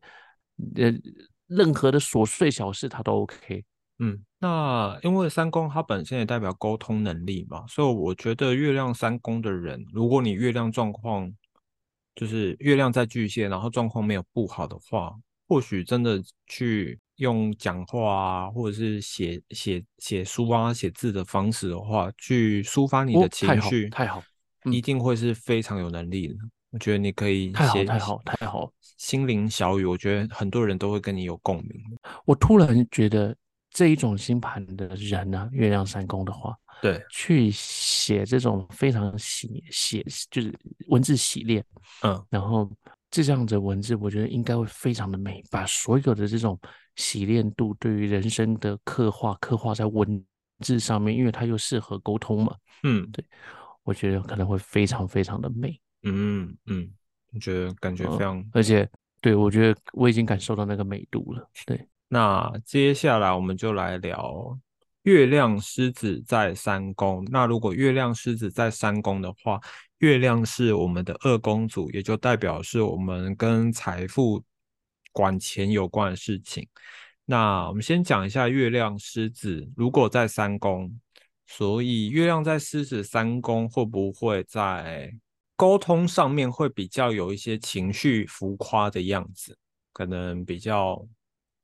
[0.75, 0.93] 呃。
[1.49, 3.65] 任何的琐碎小事，它都 OK。
[3.99, 11.31] 嗯，那因为三宫它本身也代表沟通能力嘛，所以我觉得月亮三宫的人，如果你月亮状况
[12.15, 15.13] 就是月亮在巨蟹，然后状况没有不好的话，
[15.47, 24.23] 或许真的去用讲话啊，或者是写写写书啊、写字的方式的话，去抒发你的情绪，太好，
[24.71, 26.35] 一定会是非常有能力的。
[26.71, 31.81] 我觉得你可以太好太好太好，心灵小语，我觉得很多人都会跟你有共鸣。
[32.25, 33.35] 我突然觉得
[33.69, 40.53] 这一种星盘的人呢，月亮三宫的话，对，去写这种非常洗写就是
[40.87, 41.63] 文字洗练，
[42.03, 42.69] 嗯，然后
[43.11, 46.59] 这样的文字，我觉得应该会非常的美，把所有的这种
[46.95, 50.23] 洗练度对于人生的刻画刻画在文
[50.59, 53.23] 字上面，因为它又适合沟通嘛，嗯，对，
[53.83, 55.79] 我觉得可能会非常非常的美。
[56.03, 56.89] 嗯嗯，
[57.33, 58.89] 我觉得感觉非常，而且
[59.21, 61.49] 对我觉得我已经感受到那个美度了。
[61.65, 64.59] 对，那接下来我们就来聊
[65.03, 67.25] 月亮狮子在三宫。
[67.31, 69.61] 那如果月亮狮子在三宫的话，
[69.99, 74.43] 月亮是我们的二宫主，也就代表是我们跟财富、
[75.13, 76.67] 管钱有关的事情。
[77.25, 80.99] 那我们先讲一下月亮狮子，如果在三宫，
[81.47, 85.13] 所以月亮在狮子三宫会不会在？
[85.55, 89.57] 沟通上面会比较有一些情绪浮夸的样子，
[89.91, 91.05] 可能比较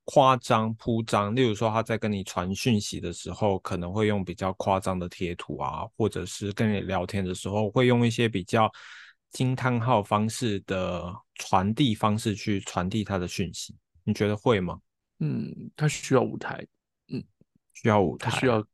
[0.05, 1.35] 夸张铺张。
[1.35, 8.71] 例如说，他在跟你传讯息的时候，可能会用比较夸张的贴图啊，或者是跟你聊天的时候，会用一些比较
[9.31, 13.75] 惊叹号方式的传递方式去传递他的讯息。
[14.03, 14.79] 你觉得会吗？
[15.19, 16.65] 嗯，他需要舞台，
[17.09, 17.23] 嗯，
[17.73, 18.65] 需要舞台，他需要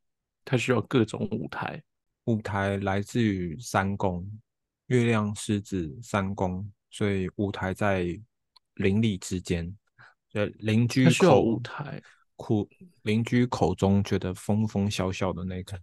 [0.43, 1.81] 他需要各种舞台，
[2.25, 4.29] 舞台来自于三宫。
[4.87, 8.05] 月亮狮子三宫，所以舞台在
[8.73, 9.73] 邻里之间，
[10.33, 12.01] 呃，邻居口舞台，
[12.35, 12.67] 苦
[13.03, 15.77] 邻居口中觉得疯疯笑笑的那个，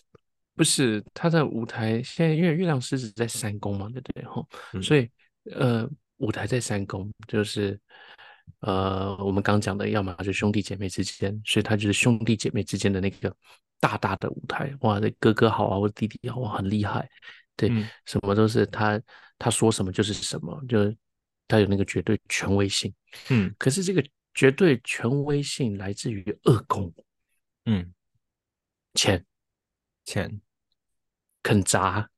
[0.56, 2.02] 不是他在舞台。
[2.02, 4.24] 现在因为月亮狮子在三宫嘛，对不对？
[4.24, 4.46] 哈，
[4.82, 5.08] 所以
[5.52, 7.78] 呃，舞台在三宫，就是
[8.60, 13.34] 呃，我们刚讲的，要么就兄弟姐妹之间，所以他就是兄弟姐妹之间的那个
[13.80, 14.74] 大大的舞台。
[14.80, 17.08] 哇，这哥哥好啊，或者弟弟好，很厉害。
[17.56, 17.70] 对，
[18.04, 19.00] 什么都是他，
[19.38, 20.96] 他说什么就是什么，就是
[21.48, 22.92] 他有那个绝对权威性。
[23.30, 24.04] 嗯，可是这个
[24.34, 26.92] 绝对权威性来自于二宫。
[27.66, 27.92] 嗯，
[28.94, 29.24] 钱，
[30.04, 30.40] 钱，
[31.42, 32.08] 肯砸，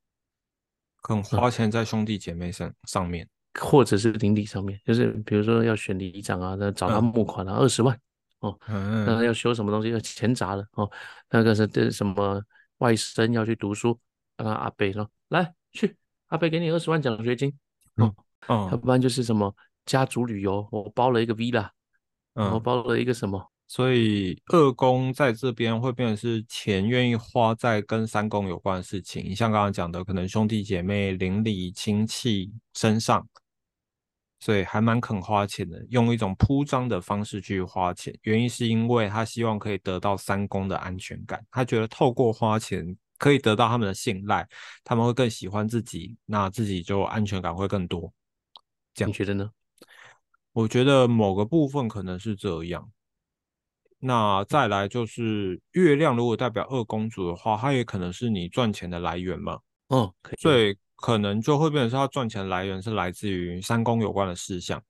[1.01, 3.27] 肯花钱在兄弟姐妹上上面，
[3.59, 7.99] 或者是邻里上面，就是比如说要选里长啊，那找他募款啊，二十万
[8.39, 10.91] 哦，那要修什么东西要钱砸了哦，
[11.29, 12.43] 那个是这什么
[12.79, 13.99] 外甥要去读书。
[14.37, 17.57] 啊，阿贝说：“来去，阿贝给你二十万奖学金。
[17.95, 18.13] 哦
[18.47, 19.53] 哦，要不然就是什么
[19.85, 21.71] 家族旅游，我包了一个 V 啦，
[22.33, 23.51] 我包了一个什么。
[23.67, 33.27] 所以二宫在这边会变成是钱愿意花在跟三宫有关的事情，像刚刚讲的，可能兄弟姐妹、邻里亲戚身上，
[34.39, 38.17] 所以还蛮肯花钱的，用一种铺张的方式去花钱。
[38.21, 44.47] 原因是因为他希望可以得到三宫的安全感，他觉得透过花钱。”可以得到他们的信赖，
[44.83, 48.13] 他们会更喜欢自己，那自己就安全感会更多。
[48.97, 49.51] 这样你觉得呢？
[50.53, 52.89] 我觉得某个部分可能是这样。
[53.99, 59.59] 那再来就是月亮，如果代表二公主的话，它也可能是你赚钱的来源嘛。
[59.89, 64.81] 嗯，所以可能就会变成是他赚钱来源是来自于三宫有关的事项。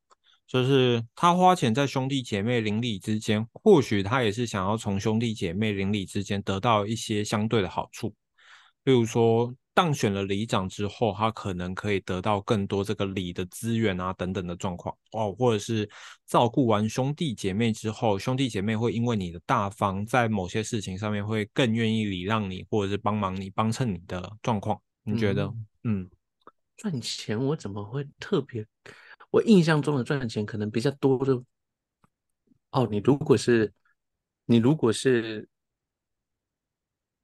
[0.48, 8.16] 就是他花钱在兄弟姐妹邻里之间，或许他也是想要从兄弟姐妹邻里之间得到一些相对的好处，
[8.86, 15.88] 例如说当选了里长之后，他可能可以得到更多这个里的资源啊等等的状况哦，或者是
[16.26, 25.54] 照顾完兄弟姐妹之后，兄弟姐妹会因为你的大方，在某些事情上面会更愿意礼让你，或者是帮忙你、帮衬你的状况，你觉得？
[25.84, 26.10] 嗯，
[26.76, 28.66] 赚钱我怎么会特别？
[29.30, 31.40] 我印象中的赚钱可能比较多的
[32.72, 33.72] 哦，你如果是
[34.46, 35.48] 你如果是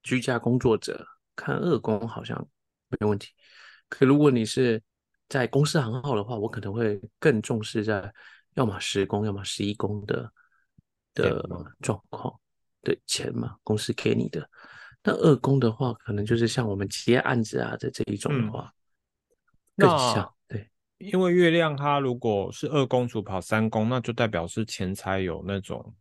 [0.03, 2.47] 居家工作者，看二宫好像
[2.89, 3.29] 没问题。
[3.89, 4.81] 可如果你是
[5.29, 8.13] 在公司行号的话，我可能会更重视在
[8.55, 10.31] 要么十宫，要么十一宫的
[11.13, 11.43] 的
[11.81, 12.39] 状况
[12.81, 14.49] 对钱嘛，公司给你的。
[15.03, 18.73] 那二宫的话，可能就是像我们接案子啊的这一种的话，
[19.75, 20.69] 更像对。
[20.97, 25.93] 因为月亮它如果是二宫主跑三宫，那就代表是钱财有那种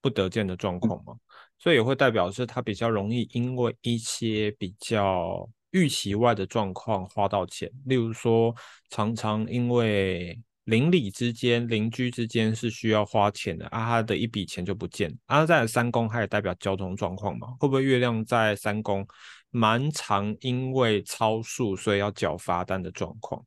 [0.00, 1.14] 不得见的状况嘛，
[1.60, 8.52] 所以也会代表是他比较容易因为一些比较预期外的状况花到钱，例如说
[8.88, 15.14] 常常因为邻里之间、邻居之间是需要花钱的啊，他的一笔钱就不见。
[15.26, 19.06] 啊，在三宫它也代表交通状况嘛，会不会月亮在三宫
[19.50, 23.44] 蛮常因为超速所以要缴罚单的状况？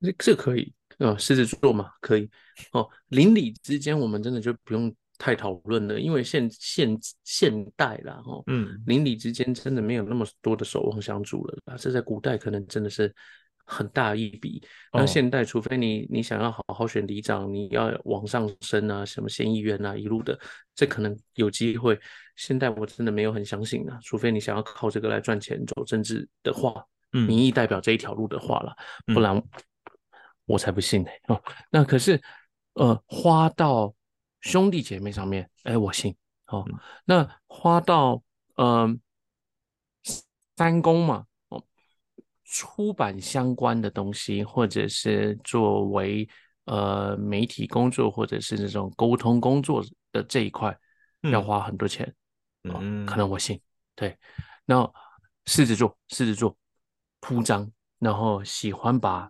[0.00, 2.28] 这这可以啊，狮子座嘛，可以
[2.72, 2.88] 哦。
[3.08, 11.76] 邻里之间，我们真的就不用太讨论了，因为现现现代啦，哦，嗯，邻里之间真的没有那么多的守望相助了啊。
[11.76, 13.14] 这在古代可能真的是
[13.64, 14.62] 很大一笔，
[14.92, 20.38] 那现代除非你你想要好好选里长，你要往上升啊，什么县议员啊，一路的，
[20.74, 21.98] 这可能有机会。
[22.36, 28.76] 现代我真的没有很相信啊，除非你想要靠这个来赚钱走政治的话，民意代表这一条路的话了，
[29.14, 29.42] 不然。
[30.48, 31.10] 我才不信呢！
[31.26, 31.42] 哦，
[31.72, 32.22] 那可是，
[32.74, 33.92] 呃，花到
[34.46, 36.16] 兄弟姐妹上面，哎，我信。
[36.46, 36.64] 哦，
[37.04, 38.22] 那花到
[38.54, 38.88] 呃
[40.56, 41.60] 三公嘛，哦，
[42.44, 46.28] 出版相关的东西，或者是作为
[46.66, 50.78] 呃媒体工作，或者是这种沟通工作的这一块，
[51.22, 52.14] 要花很多钱。
[52.62, 53.60] 嗯，可能我信。
[53.96, 54.16] 对，
[54.64, 54.94] 然后
[55.46, 56.56] 狮子座，狮子座
[57.18, 57.68] 铺张，
[57.98, 59.28] 然后喜欢把。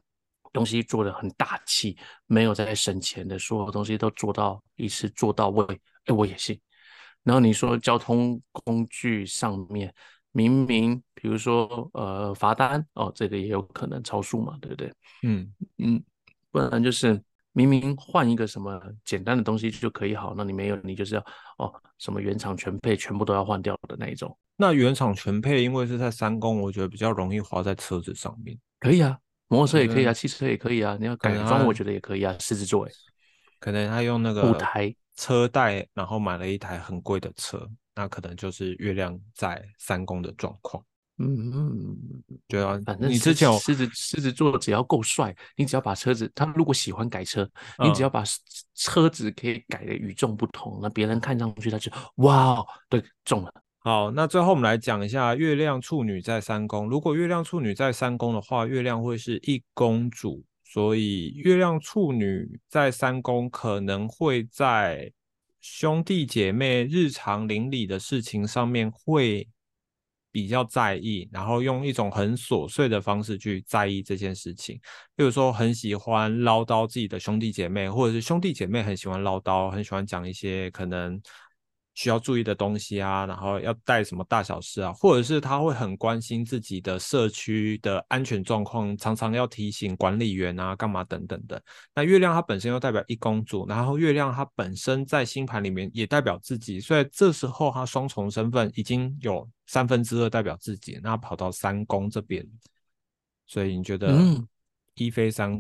[0.57, 1.95] 东西做的很大气，
[2.25, 5.63] 没有在省钱的，所有东西都做到一次做到位，
[6.07, 6.59] 哎，我也信。
[7.23, 9.93] 然后你说交通工具上面，
[10.33, 14.91] 明明比如说呃罚单哦，这个也有可能超速嘛，对不对？
[15.25, 16.03] 嗯嗯，
[16.51, 21.21] 不然就是明明换一个什么简单的东西就可以好，那你没有，你就是要
[21.59, 24.35] 哦什么原厂全配，全部都要换掉的那一种。
[24.57, 28.59] 那原厂全配，因为是在三公，我觉得比较容易花在车子上面。
[28.81, 29.19] 可以啊。
[29.49, 32.37] 摩托车也可以啊，汽车也可以啊，你要改装，我觉得也可以啊。
[32.41, 32.89] 狮子座，
[33.61, 40.83] 可能他用那个舞台车贷，然后买了一台很贵的车，那可能就是月亮在三宫的状况。
[41.19, 41.97] 嗯嗯，
[42.47, 48.23] 对啊，反正你之前狮子狮子座只要够帅，你只要把车子，他如果喜欢改车，你只要把
[48.75, 53.55] 车子可以改的与众不同，那别人看上去他就哇，对，中了。
[53.87, 56.89] 好，那最后我们来讲一下月亮处女在三宫。
[56.89, 65.13] 如果月亮处女在三宫的话，月亮会是一宫主，所以月亮处女在三宫可能会在
[65.61, 69.49] 兄弟姐妹日常邻里的事情上面会
[70.33, 74.81] 比较在意，然后用一种很琐碎的方式去在意这件事情。
[75.15, 81.23] 比如说，很喜欢唠叨自己的兄弟姐妹，或者是兄弟姐妹很喜欢唠叨，很喜欢讲一些可能。
[81.97, 91.61] 需要注意的东西啊，然后要带什么大小事啊，或者是他会很关心自己的社区的安全状况，常常要提醒管理员啊，干嘛等等的。
[91.95, 102.47] 那月亮它本身又代表一公主，然后月亮它本身在星盘里面也代表自己，所以这时候它双重身份已经有三分之二代表自己，那跑到三宫这边，
[103.47, 104.15] 所以你觉得
[104.97, 105.59] 一飞三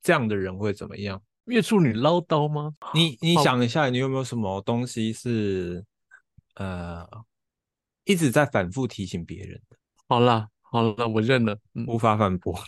[0.00, 1.20] 这样的人会怎么样？
[1.46, 2.74] 月处女唠叨吗？
[2.94, 5.84] 你你想一下，你有没有什么东西是
[6.54, 7.06] 呃
[8.04, 9.76] 一直在反复提醒别人的？
[10.08, 12.58] 好了好了，我认了，无法反驳。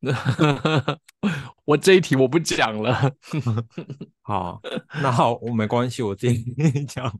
[1.64, 3.10] 我这一题我不讲了。
[4.20, 4.60] 好，
[5.02, 7.10] 那好，我没关系，我自己讲。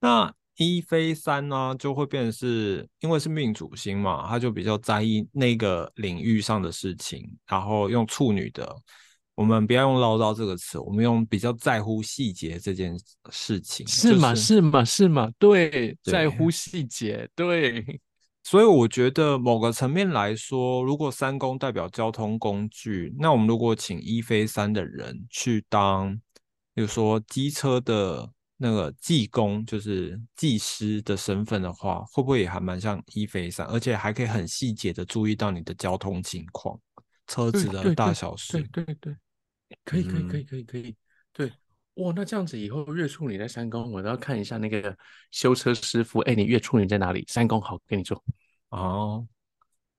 [0.00, 8.76] 那一飞三呢，就会变成是因为是命主星嘛，他就比较在意那个领域上的事情，然后用处女的。
[9.40, 12.94] 我们不要用唠叨这个词，我们用比较在乎细节这件
[13.30, 14.34] 事情，是吗？
[14.34, 14.84] 是吗？
[14.84, 15.30] 是吗？
[15.38, 17.82] 对，在乎细节，对。
[18.44, 26.14] 所以我觉得某个层面来说，如果三公代表交通工具，那我们如果请一飞三的人去当，
[26.74, 36.78] 比如说机车的那个技工，就是技师的身份的话，会不会也还蛮像一飞三，而且还可以很细节的注意到你的交通情况、
[37.26, 38.60] 车子的大小事？
[38.70, 39.16] 对对对，
[39.84, 40.96] 可以可以可以可以可以，
[41.32, 41.52] 对，
[41.94, 44.96] 哇，那这样子以后月处女在三宫，我都要看一下那个
[45.30, 47.24] 修车师傅，哎，你月处女在哪里？
[47.28, 48.22] 三宫好，给你做。
[48.70, 49.26] 哦，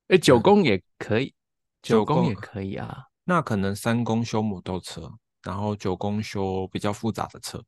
[0.08, 1.34] 哎，九宫也可以，
[1.82, 3.06] 九宫也可以啊。
[3.24, 5.12] 那可能三宫修摩托车，
[5.44, 7.64] 然后九宫修比较复杂的车。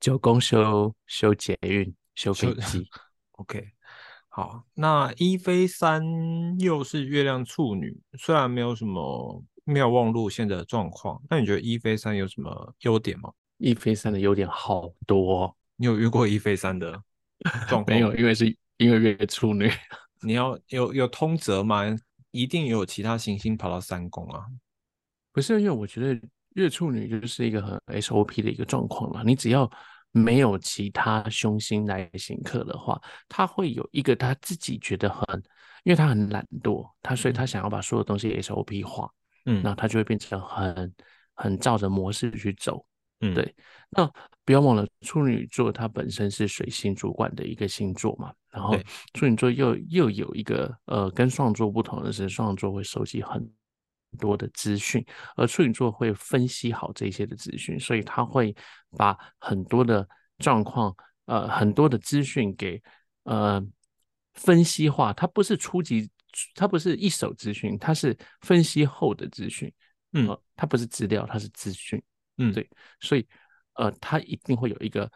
[0.00, 2.86] 九宫修修捷运修飞机，
[3.32, 3.70] OK，
[4.28, 6.02] 好，那一飞三
[6.60, 13.32] 又是月亮处女，虽然没有什么妙望路线的状况，那你觉得一飞三有什么优点吗？
[13.58, 16.92] 一飞三的优点好多，你有遇过一飞三的
[17.68, 17.86] 状况？
[17.86, 19.70] 没有，因为是因为月处女，
[20.22, 21.84] 你要有有通则吗？
[22.30, 24.44] 一定有其他行星跑到三宫啊？
[25.32, 26.20] 不是，因为我觉得
[26.54, 29.70] 月处女就是一个很 SOP 的一个状况了，你只要。
[30.16, 35.42] 没有其他凶星来行客的话，他会有一个他自己觉得很，
[35.82, 39.10] 因为他很懒惰，他所以他想要把所有东西 SOP 化，
[39.44, 40.94] 嗯，那他就会变成很
[41.34, 42.84] 很照着模式去走，
[43.20, 43.54] 嗯，对。
[43.90, 44.10] 那
[44.44, 48.76] 不要忘了处女座，它本身是水星主管的一个星座嘛，然后
[49.14, 53.48] 处女座又又有一个呃跟双座不同的是，双座会收集很。
[54.16, 58.54] 多的资讯，而处女座会分析好这些的资讯，所以他会
[58.96, 62.80] 把很多的状况，呃，很多的资讯给
[63.24, 63.60] 呃
[64.34, 65.12] 分析化。
[65.12, 66.08] 它不是初级，
[66.54, 69.72] 它不是一手资讯，它是分析后的资讯。
[70.12, 72.02] 嗯，它不是资料，它是资讯。
[72.38, 72.68] 嗯，对，
[73.00, 73.26] 所以
[73.74, 75.10] 呃，它一定会有一个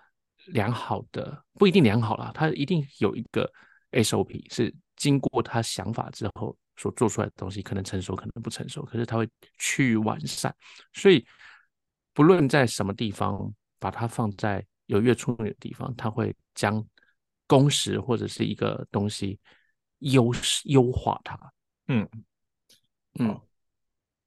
[0.47, 3.51] 良好的，不一定良好啦，它一定有一个
[3.93, 6.57] SOP 是经过他想法之后。
[6.81, 10.55] 所做出来的东西可能成熟，可能不成熟，可是它会趋于完善。
[10.93, 11.27] 所以
[12.14, 16.81] 不论在什么地方，把它放在有月处女的地方，它会将
[17.49, 19.41] 工时或者是一个东西
[19.99, 20.30] 优
[20.64, 21.53] 优化它。
[21.88, 22.09] 嗯
[23.18, 23.40] 嗯。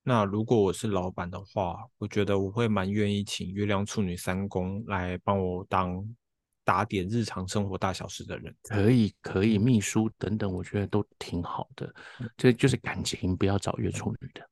[0.03, 6.15] 那如果我是老板的话，我觉得我会蛮愿意请月亮处女三公来帮我当。
[6.63, 11.91] 打点日常生活大小事的人，可以可以，秘书等等，我觉得都挺好的。
[12.37, 14.47] 这就是感情，不要找月处女的，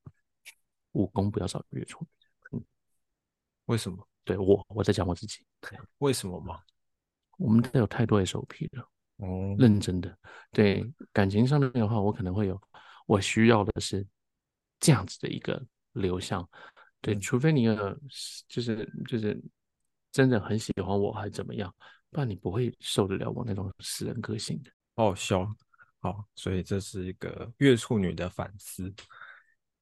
[0.93, 2.57] 武功不要找月处女的。
[2.57, 2.65] 嗯，
[3.65, 4.05] 为什么？
[4.23, 5.45] 对我，我在讲我自己。
[5.99, 6.59] 为什么吗？
[7.37, 8.89] 我们都有太多 SOP 了。
[9.19, 10.13] 哦，认真的。
[10.51, 12.59] 对感情上面的话，我可能会有，
[13.05, 14.05] 我需要的是
[14.79, 15.63] 这样子的一个
[15.93, 16.47] 流向。
[17.01, 17.75] 对，除非你有，
[18.47, 19.41] 就是就是
[20.11, 21.73] 真的很喜欢我，还怎么样？
[22.09, 24.71] 不然你不会受得了我那种死人个性的。
[24.95, 25.55] 哦，行，
[25.99, 28.93] 好，所以这是一个月处女的反思。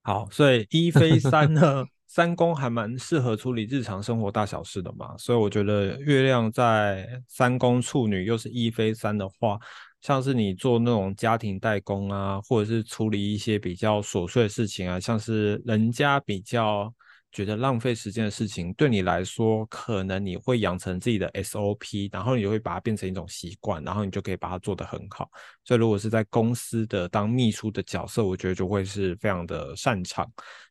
[0.04, 5.16] 好，所以一飞三呢，三宫还蛮适合处理日常生活大小事的嘛。
[5.18, 9.60] 所以我觉得月亮在三宫处女又是一飞三的话，
[10.02, 16.94] 像是你做那种家庭代工啊，或者是处理一些比较琐碎的事情啊，像是人家比较。
[17.38, 25.30] 觉得浪费时间的事情，对你来说，可能你会养成自己的 SOP，然后你会把它变成一种习惯，然后你就可以把它做得很好。
[25.64, 30.28] 所以，如果是在公司的当秘书的角色，我觉得就会是非常的擅长。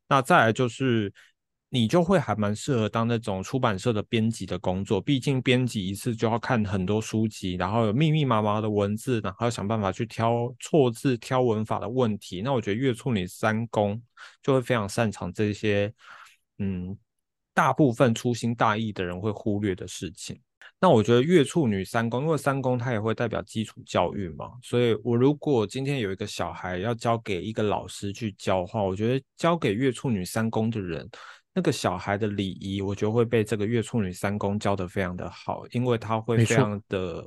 [0.08, 1.12] 那再来就是，
[1.68, 12.42] 你就会还蛮适合当那种出版社的编辑的工作，毕竟编辑一次就要看很多书籍，然后有密密麻麻的文字，然后想办法去挑错字、挑文法的问题。
[12.42, 14.02] 那我觉得月处女三公
[14.42, 15.94] 就会非常擅长这些。
[16.58, 16.96] 嗯，
[17.52, 20.40] 大部分粗心大意的人会忽略的事情。
[20.78, 31.08] 那我觉得月处女三宫，因为三宫它也会代表基础教育嘛，所以我如果今天有一个小孩要交给一个老师去教的话，我觉得交给月处女三宫的人，
[31.54, 37.24] 那个小孩的礼仪，我觉得会被这个月处女三宫教得非常的好，因为他会非常的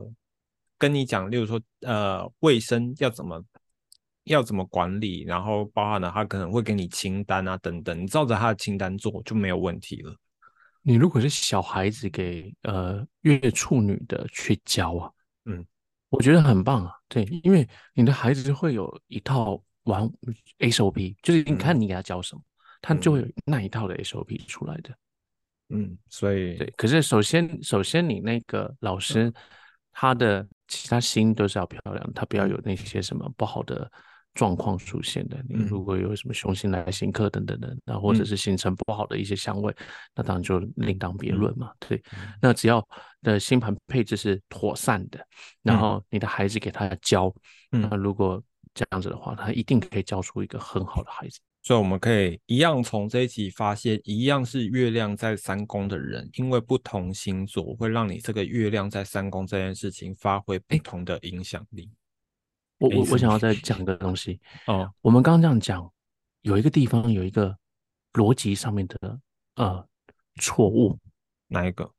[0.77, 3.43] 跟你讲，例如说，呃，卫生要怎么。
[4.33, 10.15] 要怎么管理，然后包含了他可能会给你清单啊等等，你照着他的清单做就没有问题了。
[10.81, 15.11] 你如果是小孩子给呃月处女的去教啊，
[15.45, 15.65] 嗯，
[16.09, 16.93] 我觉得很棒啊。
[17.07, 20.09] 对，因为你的孩子会有一套玩
[20.59, 22.41] SOP，就是你看你给他教什么，
[22.81, 24.95] 他就会有那一套的 SOP 出来的。
[25.69, 29.31] 嗯，所以对，可是首先首先你那个老师
[29.91, 33.91] 他的其他心都是要漂亮，他不要有那些什么不好的。
[34.39, 39.75] 状况出现的，你如果有什么雄性来行客等等的，那或者是形成不好的一些香味，
[40.15, 41.73] 那当然就另当别论嘛。
[41.77, 42.01] 对，
[42.41, 42.81] 那只要
[43.21, 45.19] 的星盘配置是妥善的，
[45.61, 47.35] 然后你的孩子给他教，
[47.69, 48.41] 那如果
[48.73, 51.41] 这样子的话，他一定可以教出一个很好的孩子。
[51.61, 61.91] 所以我们可以一样从这一集发现，一样是月亮在三宫的人，因为不同星座会让你这个月亮在三宫这件事情发挥不同的影响力。
[62.79, 64.39] 我我我想要再讲一个东西。
[64.67, 65.91] 哦，我们刚刚这样讲，
[66.41, 67.55] 有一个地方有一个
[68.13, 69.19] 逻辑上面的
[69.55, 69.87] 呃
[70.41, 70.97] 错误，
[71.47, 71.89] 哪一个？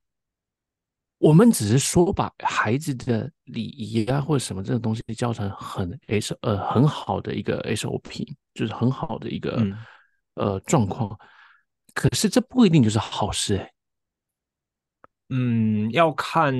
[1.18, 9.62] 我们只是说把孩子的礼仪啊或者什么这种东西教成很 S 呃很好的一个 SOP，就是很好的一个
[10.36, 11.14] 呃状况，
[11.92, 13.72] 可是这不一定就是好事哎。
[15.28, 16.54] 嗯，要看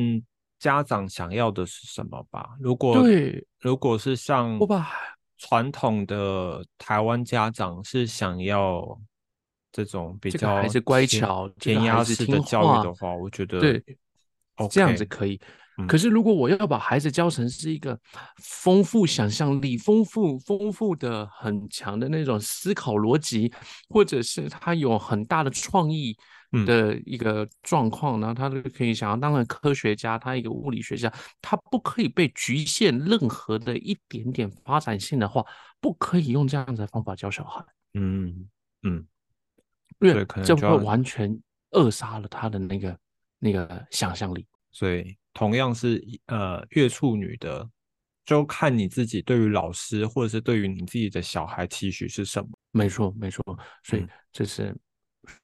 [0.61, 2.51] 家长想要的是什么吧。
[2.61, 4.89] 如果对，如果是像我把
[5.39, 8.97] 传统的台湾家长是想要
[9.73, 13.83] 这种比较还是乖巧、填鸭式的教育的话，我觉得对。
[14.69, 15.41] 这样子可以，
[15.89, 17.99] 可是如果我要把孩子教成是一个
[18.37, 23.51] 丰富想象力、丰富丰富的很强的那种思考逻辑，
[23.89, 26.15] 或者是他有很大的创意
[26.67, 35.45] 的一个状况，然后他就可以想要当个科学家，他一个物理学家，他不可以被局限任何的一点点发展性的话，
[35.81, 37.65] 不可以用这样子的方法教小孩。
[37.95, 38.49] 嗯
[38.83, 39.07] 嗯，
[40.01, 41.39] 因为这会完全
[41.71, 42.99] 扼杀了他的那个
[43.39, 44.47] 那个想象力。
[44.73, 47.69] 所以，同样是呃月处女的，
[48.25, 52.49] 就看你自己对于老师或者是对于你自己的小孩期许是什么。
[52.71, 53.45] 没错，没错。
[53.83, 54.77] 所以这是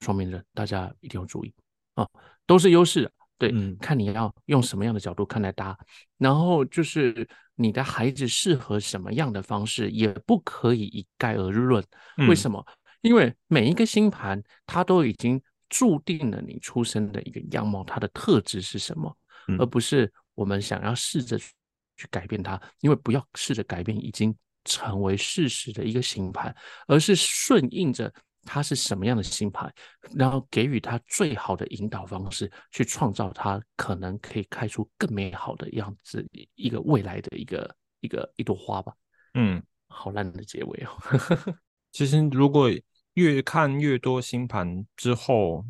[0.01, 1.53] 双面人，大家一定要注意
[1.95, 2.07] 啊，
[2.45, 3.11] 都是优势。
[3.37, 5.77] 对，看你要用什么样的角度看待它，
[6.17, 11.83] 然后就是你的孩子适合什么样的方式，也不可以一概而论。
[12.27, 12.65] 为什么？
[13.01, 15.41] 因为每一个星盘，它都已经。
[15.69, 19.13] 注定了你出生的一个样貌，它的特质是什么，
[19.59, 22.57] 而不是我们想要试着去改变它。
[22.79, 26.55] 因为不要试着改变已经成为事实的一个星盘，
[26.87, 28.09] 而是顺应着
[28.47, 29.71] 它是什么样的星盘，
[30.15, 36.25] 然后给予它最好的引导方式，去创造它可能可以开出更美好的样子，
[36.55, 38.93] 一个未来的一个一个一朵花吧。
[39.33, 41.59] 嗯，好烂的结尾哦。
[41.91, 42.71] 其实如果。
[43.17, 45.65] 越看越多星盘之后，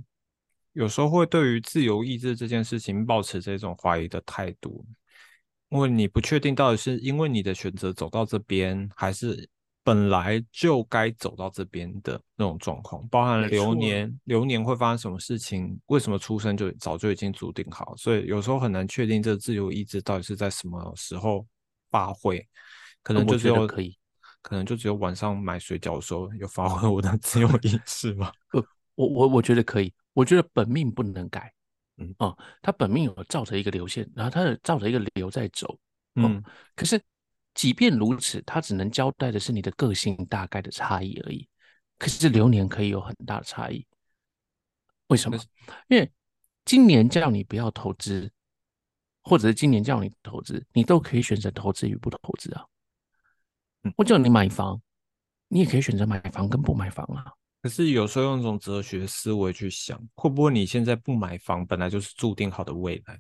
[0.74, 4.86] 有时候会对于自由意志这件事情保持这种怀疑的态度，
[5.70, 9.48] 因为你不确定到底是因为你的选择走到这边，还是
[9.88, 13.08] 本来就该走到这边的那种状况。
[13.08, 15.80] 包含流年，流年会发生什么事情？
[15.86, 17.96] 为什么出生就早就已经注定好？
[17.96, 21.48] 所以有时候很难确定这自由意志到底是在什么时候
[21.90, 22.46] 发挥，
[23.02, 23.98] 可能就只有可以。
[24.42, 28.30] 可能就只有晚上买水饺的时候有发挥我的自由意志吗？
[28.52, 28.66] 呃，
[28.96, 31.50] 我我我觉得可以，我觉得本命不能改，
[31.98, 35.80] 嗯啊，他本命有照着一个流线，然后他照着一个流在走，
[36.16, 36.44] 嗯，
[36.76, 37.02] 可是
[37.58, 41.50] 即便如此，他只能交代的是你的个性大概的差异而已。
[41.98, 43.84] 可是流年可以有很大的差异，
[45.08, 45.36] 为什么？
[45.88, 46.12] 因为
[46.64, 48.32] 今年叫你不要投资，
[49.24, 52.64] 或者是今年叫你投资，你都可以选择投资与不投资啊。
[53.96, 54.80] 我叫你买房，
[55.48, 57.26] 你也可以选择买房跟不买房啊。
[57.64, 63.20] 可是有时候用一种哲学思维去想，会不会你现在不买房，本来就是注定好的未来，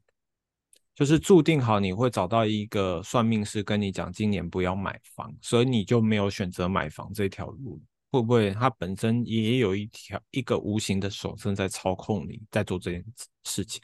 [0.98, 7.80] 就是注定好你会找到一个算命师跟你讲今年不要买房，所以你就没有选择买房这条路。
[8.10, 13.06] 会不会它本身也有一条一个无形的手正在操控你，在做这件
[13.44, 13.80] 事情，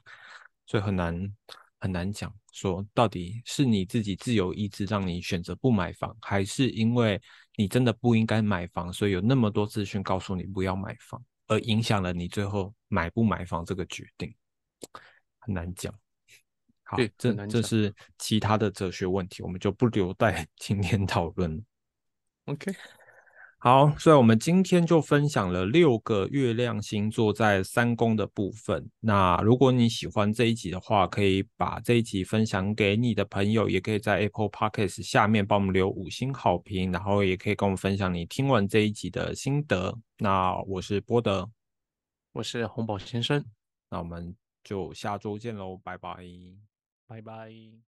[0.65, 1.31] 所以很难。
[1.79, 7.21] 很难讲，说到底是你自己自由意志让你选择不买房，还是因为
[7.57, 14.33] 你真的不应该买房，所以有那么多资讯告诉你不要买房，而影响了你最后买不买房这个决定，
[15.39, 15.93] 很难讲。
[16.95, 21.63] 好，这这是其他的哲学问题，我们就不留待 今天讨论。
[22.45, 22.73] OK。
[23.59, 28.91] 好，所以我们今天就分享了六个月亮星座在三宫的部分。
[28.99, 39.97] 那如果你喜欢这一集的话，可以把这一集分享给你的朋友，也可以在 Apple Podcast 下面帮我们留五星好评，然后也可以跟我们分享你听完这一集的心得。
[40.17, 41.49] 那我是波德，
[42.33, 43.45] 我是红宝先生，
[43.89, 46.17] 那我们就下周见喽，拜拜，
[47.07, 47.92] 拜拜。